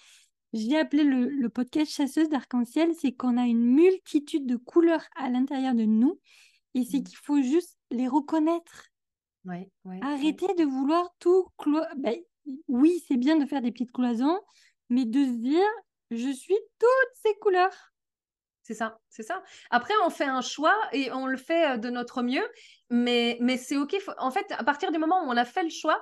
j'ai 0.52 0.78
appelé 0.78 1.04
le, 1.04 1.48
podcast 1.48 1.92
Chasseuse 1.92 2.28
d'arc-en-ciel, 2.28 2.92
c'est 2.98 3.12
qu'on 3.12 3.36
a 3.36 3.46
une 3.46 3.64
multitude 3.64 4.46
de 4.46 4.56
couleurs 4.56 5.04
à 5.16 5.28
l'intérieur 5.28 5.74
de 5.74 5.84
nous 5.84 6.18
et 6.74 6.84
c'est 6.84 7.00
mmh. 7.00 7.04
qu'il 7.04 7.16
faut 7.18 7.42
juste 7.42 7.78
les 7.90 8.08
reconnaître. 8.08 8.88
Ouais, 9.44 9.70
Arrêtez 10.02 10.52
de 10.54 10.64
vouloir 10.64 11.08
tout 11.18 11.46
clo... 11.56 11.80
Ben, 11.96 12.16
oui, 12.68 13.02
c'est 13.06 13.16
bien 13.16 13.36
de 13.36 13.46
faire 13.46 13.62
des 13.62 13.72
petites 13.72 13.92
cloisons, 13.92 14.40
mais 14.88 15.04
de 15.04 15.24
se 15.24 15.38
dire, 15.38 15.68
je 16.10 16.30
suis 16.30 16.58
toutes 16.78 17.22
ces 17.22 17.34
couleurs. 17.40 17.92
C'est 18.62 18.74
ça, 18.74 19.00
c'est 19.08 19.22
ça. 19.22 19.42
Après, 19.70 19.94
on 20.04 20.10
fait 20.10 20.24
un 20.24 20.42
choix 20.42 20.76
et 20.92 21.10
on 21.12 21.26
le 21.26 21.36
fait 21.36 21.72
euh, 21.72 21.76
de 21.76 21.90
notre 21.90 22.22
mieux, 22.22 22.46
mais, 22.88 23.36
mais 23.40 23.56
c'est 23.56 23.76
OK. 23.76 23.96
en 24.18 24.30
fait, 24.30 24.46
à 24.52 24.62
partir 24.62 24.92
du 24.92 24.98
moment 24.98 25.24
où 25.24 25.28
on 25.28 25.36
a 25.36 25.44
fait 25.44 25.64
le 25.64 25.70
choix, 25.70 26.00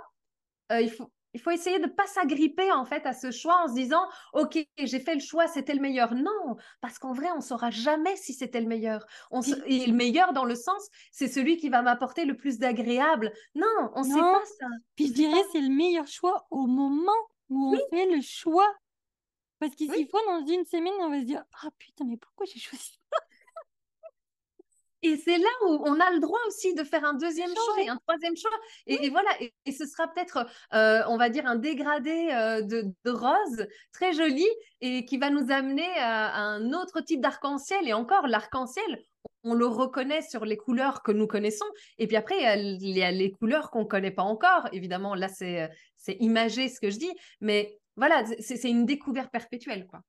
euh, 0.72 0.80
il, 0.80 0.90
faut, 0.90 1.10
il 1.38 1.40
faut 1.40 1.52
essayer 1.52 1.78
de 1.78 1.84
ne 1.84 1.90
pas 1.90 2.06
s'agripper 2.08 2.72
en 2.72 2.84
fait 2.84 3.06
à 3.06 3.12
ce 3.12 3.30
choix 3.30 3.62
en 3.62 3.68
se 3.68 3.74
disant 3.74 4.02
OK, 4.32 4.58
j'ai 4.76 4.98
fait 4.98 5.14
le 5.14 5.20
choix, 5.20 5.46
c'était 5.46 5.72
le 5.72 5.80
meilleur. 5.80 6.12
Non, 6.14 6.56
parce 6.80 6.98
qu'en 6.98 7.12
vrai, 7.12 7.30
on 7.30 7.36
ne 7.36 7.42
saura 7.42 7.70
jamais 7.70 8.16
si 8.16 8.34
c'était 8.34 8.60
le 8.60 8.66
meilleur. 8.66 9.06
On 9.30 9.40
Et 9.66 9.86
le 9.86 9.92
meilleur 9.92 10.32
dans 10.32 10.44
le 10.44 10.56
sens, 10.56 10.88
c'est 11.12 11.28
celui 11.28 11.56
qui 11.56 11.68
va 11.68 11.80
m'apporter 11.82 12.24
le 12.24 12.36
plus 12.36 12.58
d'agréable. 12.58 13.32
Non, 13.54 13.66
on 13.94 14.00
ne 14.00 14.12
sait 14.12 14.20
pas 14.20 14.44
ça. 14.58 14.66
Puis 14.96 15.06
je 15.06 15.12
dirais 15.12 15.40
c'est 15.52 15.60
le 15.60 15.72
meilleur 15.72 16.08
choix 16.08 16.48
au 16.50 16.66
moment 16.66 17.12
où 17.48 17.72
on 17.72 17.96
fait 17.96 18.06
le 18.06 18.20
choix 18.20 18.68
parce 19.60 19.74
qu'ici, 19.74 20.06
fois, 20.08 20.20
dans 20.26 20.46
une 20.46 20.64
semaine, 20.64 20.92
on 21.00 21.10
va 21.10 21.20
se 21.20 21.24
dire 21.24 21.44
Ah 21.64 21.68
putain, 21.78 22.04
mais 22.04 22.16
pourquoi 22.16 22.46
j'ai 22.46 22.60
choisi 22.60 22.98
ça? 23.10 23.18
Et 25.02 25.16
c'est 25.16 25.38
là 25.38 25.48
où 25.66 25.82
on 25.84 26.00
a 26.00 26.10
le 26.10 26.20
droit 26.20 26.38
aussi 26.48 26.74
de 26.74 26.82
faire 26.82 27.04
un 27.04 27.14
deuxième 27.14 27.50
choix 27.50 27.82
et 27.82 27.88
un 27.88 27.96
troisième 27.96 28.36
choix. 28.36 28.50
Et, 28.86 29.10
voilà, 29.10 29.30
et, 29.40 29.72
ce 29.72 29.86
sera 29.86 30.08
peut-être, 30.08 30.46
euh, 30.74 31.02
on 31.08 31.16
va 31.16 31.28
dire, 31.28 31.46
un 31.46 31.56
dégradé 31.56 32.30
euh, 32.32 32.62
de, 32.62 33.10
rose 33.10 33.66
très 33.92 34.12
joli 34.12 34.46
et 34.80 35.04
qui 35.04 35.18
va 35.18 35.30
nous 35.30 35.50
amener 35.50 35.88
à, 35.98 36.36
un 36.36 36.72
autre 36.72 37.00
type 37.00 37.20
d'arc-en-ciel. 37.20 37.86
Et 37.86 37.92
encore, 37.92 38.26
l'arc-en-ciel, 38.26 39.02
on 39.44 39.54
le 39.54 39.66
reconnaît 39.66 40.22
sur 40.22 40.44
les 40.44 40.56
couleurs 40.56 41.02
que 41.02 41.12
nous 41.12 41.26
connaissons. 41.26 41.66
Et 41.98 42.06
puis 42.06 42.16
après, 42.16 42.36
il 42.38 42.88
y 42.88 43.02
a 43.02 43.10
les 43.12 43.30
couleurs 43.32 43.70
qu'on 43.70 43.80
ne 43.80 43.84
connaît 43.84 44.10
pas 44.10 44.24
encore. 44.24 44.68
Évidemment, 44.72 45.14
là, 45.14 45.28
c'est 45.28 45.70
imagé 46.18 46.68
ce 46.68 46.80
que 46.80 46.90
je 46.90 46.98
dis. 46.98 47.12
Mais 47.40 47.78
voilà, 47.96 48.24
c'est 48.40 48.68
une 48.68 48.84
découverte 48.84 49.30
perpétuelle, 49.30 49.86
quoi. 49.86 50.00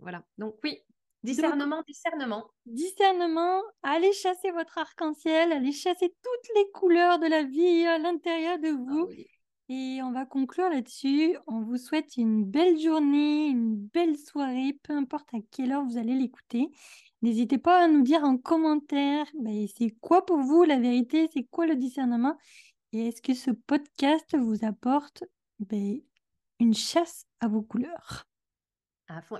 Voilà. 0.00 0.22
Donc 0.38 0.56
oui, 0.62 0.80
discernement, 1.24 1.82
discernement. 1.86 2.44
Discernement, 2.66 3.62
allez 3.82 4.12
chasser 4.12 4.50
votre 4.50 4.78
arc-en-ciel, 4.78 5.52
allez 5.52 5.72
chasser 5.72 6.14
toutes 6.22 6.56
les 6.56 6.70
couleurs 6.72 7.18
de 7.18 7.26
la 7.26 7.42
vie 7.42 7.86
à 7.86 7.98
l'intérieur 7.98 8.58
de 8.58 8.68
vous. 8.68 9.08
Ah 9.10 9.22
Et 9.68 10.00
on 10.02 10.12
va 10.12 10.26
conclure 10.26 10.68
là-dessus. 10.68 11.36
On 11.46 11.62
vous 11.62 11.78
souhaite 11.78 12.16
une 12.16 12.44
belle 12.44 12.78
journée, 12.78 13.48
une 13.48 13.74
belle 13.76 14.16
soirée, 14.16 14.78
peu 14.82 14.92
importe 14.92 15.32
à 15.34 15.38
quelle 15.50 15.72
heure 15.72 15.84
vous 15.84 15.98
allez 15.98 16.14
l'écouter. 16.14 16.68
N'hésitez 17.22 17.56
pas 17.56 17.84
à 17.84 17.88
nous 17.88 18.02
dire 18.02 18.22
en 18.22 18.36
commentaire, 18.36 19.26
ben, 19.40 19.66
c'est 19.78 19.96
quoi 20.02 20.26
pour 20.26 20.38
vous 20.38 20.62
la 20.64 20.78
vérité, 20.78 21.28
c'est 21.32 21.44
quoi 21.44 21.66
le 21.66 21.74
discernement? 21.74 22.36
Et 22.92 23.08
est-ce 23.08 23.22
que 23.22 23.32
ce 23.32 23.50
podcast 23.50 24.36
vous 24.36 24.64
apporte 24.64 25.24
ben, 25.58 26.00
une 26.60 26.74
chasse 26.74 27.24
à 27.40 27.48
vos 27.48 27.62
couleurs? 27.62 28.26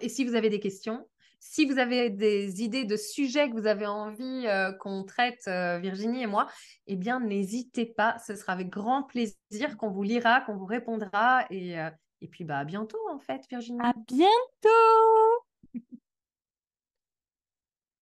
Et 0.00 0.08
si 0.08 0.24
vous 0.24 0.34
avez 0.34 0.48
des 0.48 0.60
questions, 0.60 1.06
si 1.46 1.66
vous 1.66 1.78
avez 1.78 2.08
des 2.08 2.62
idées 2.62 2.84
de 2.84 2.96
sujets 2.96 3.50
que 3.50 3.54
vous 3.54 3.66
avez 3.66 3.86
envie 3.86 4.46
euh, 4.46 4.72
qu'on 4.72 5.04
traite, 5.04 5.42
euh, 5.46 5.78
Virginie 5.78 6.22
et 6.22 6.26
moi, 6.26 6.48
eh 6.86 6.96
bien, 6.96 7.20
n'hésitez 7.20 7.84
pas. 7.84 8.16
Ce 8.26 8.34
sera 8.34 8.54
avec 8.54 8.70
grand 8.70 9.02
plaisir 9.02 9.76
qu'on 9.76 9.90
vous 9.90 10.02
lira, 10.02 10.40
qu'on 10.40 10.56
vous 10.56 10.64
répondra. 10.64 11.44
Et, 11.50 11.78
euh, 11.78 11.90
et 12.22 12.28
puis, 12.28 12.44
bah, 12.44 12.58
à 12.58 12.64
bientôt, 12.64 12.98
en 13.12 13.18
fait, 13.18 13.42
Virginie. 13.50 13.78
À 13.82 13.92
bientôt 14.08 14.70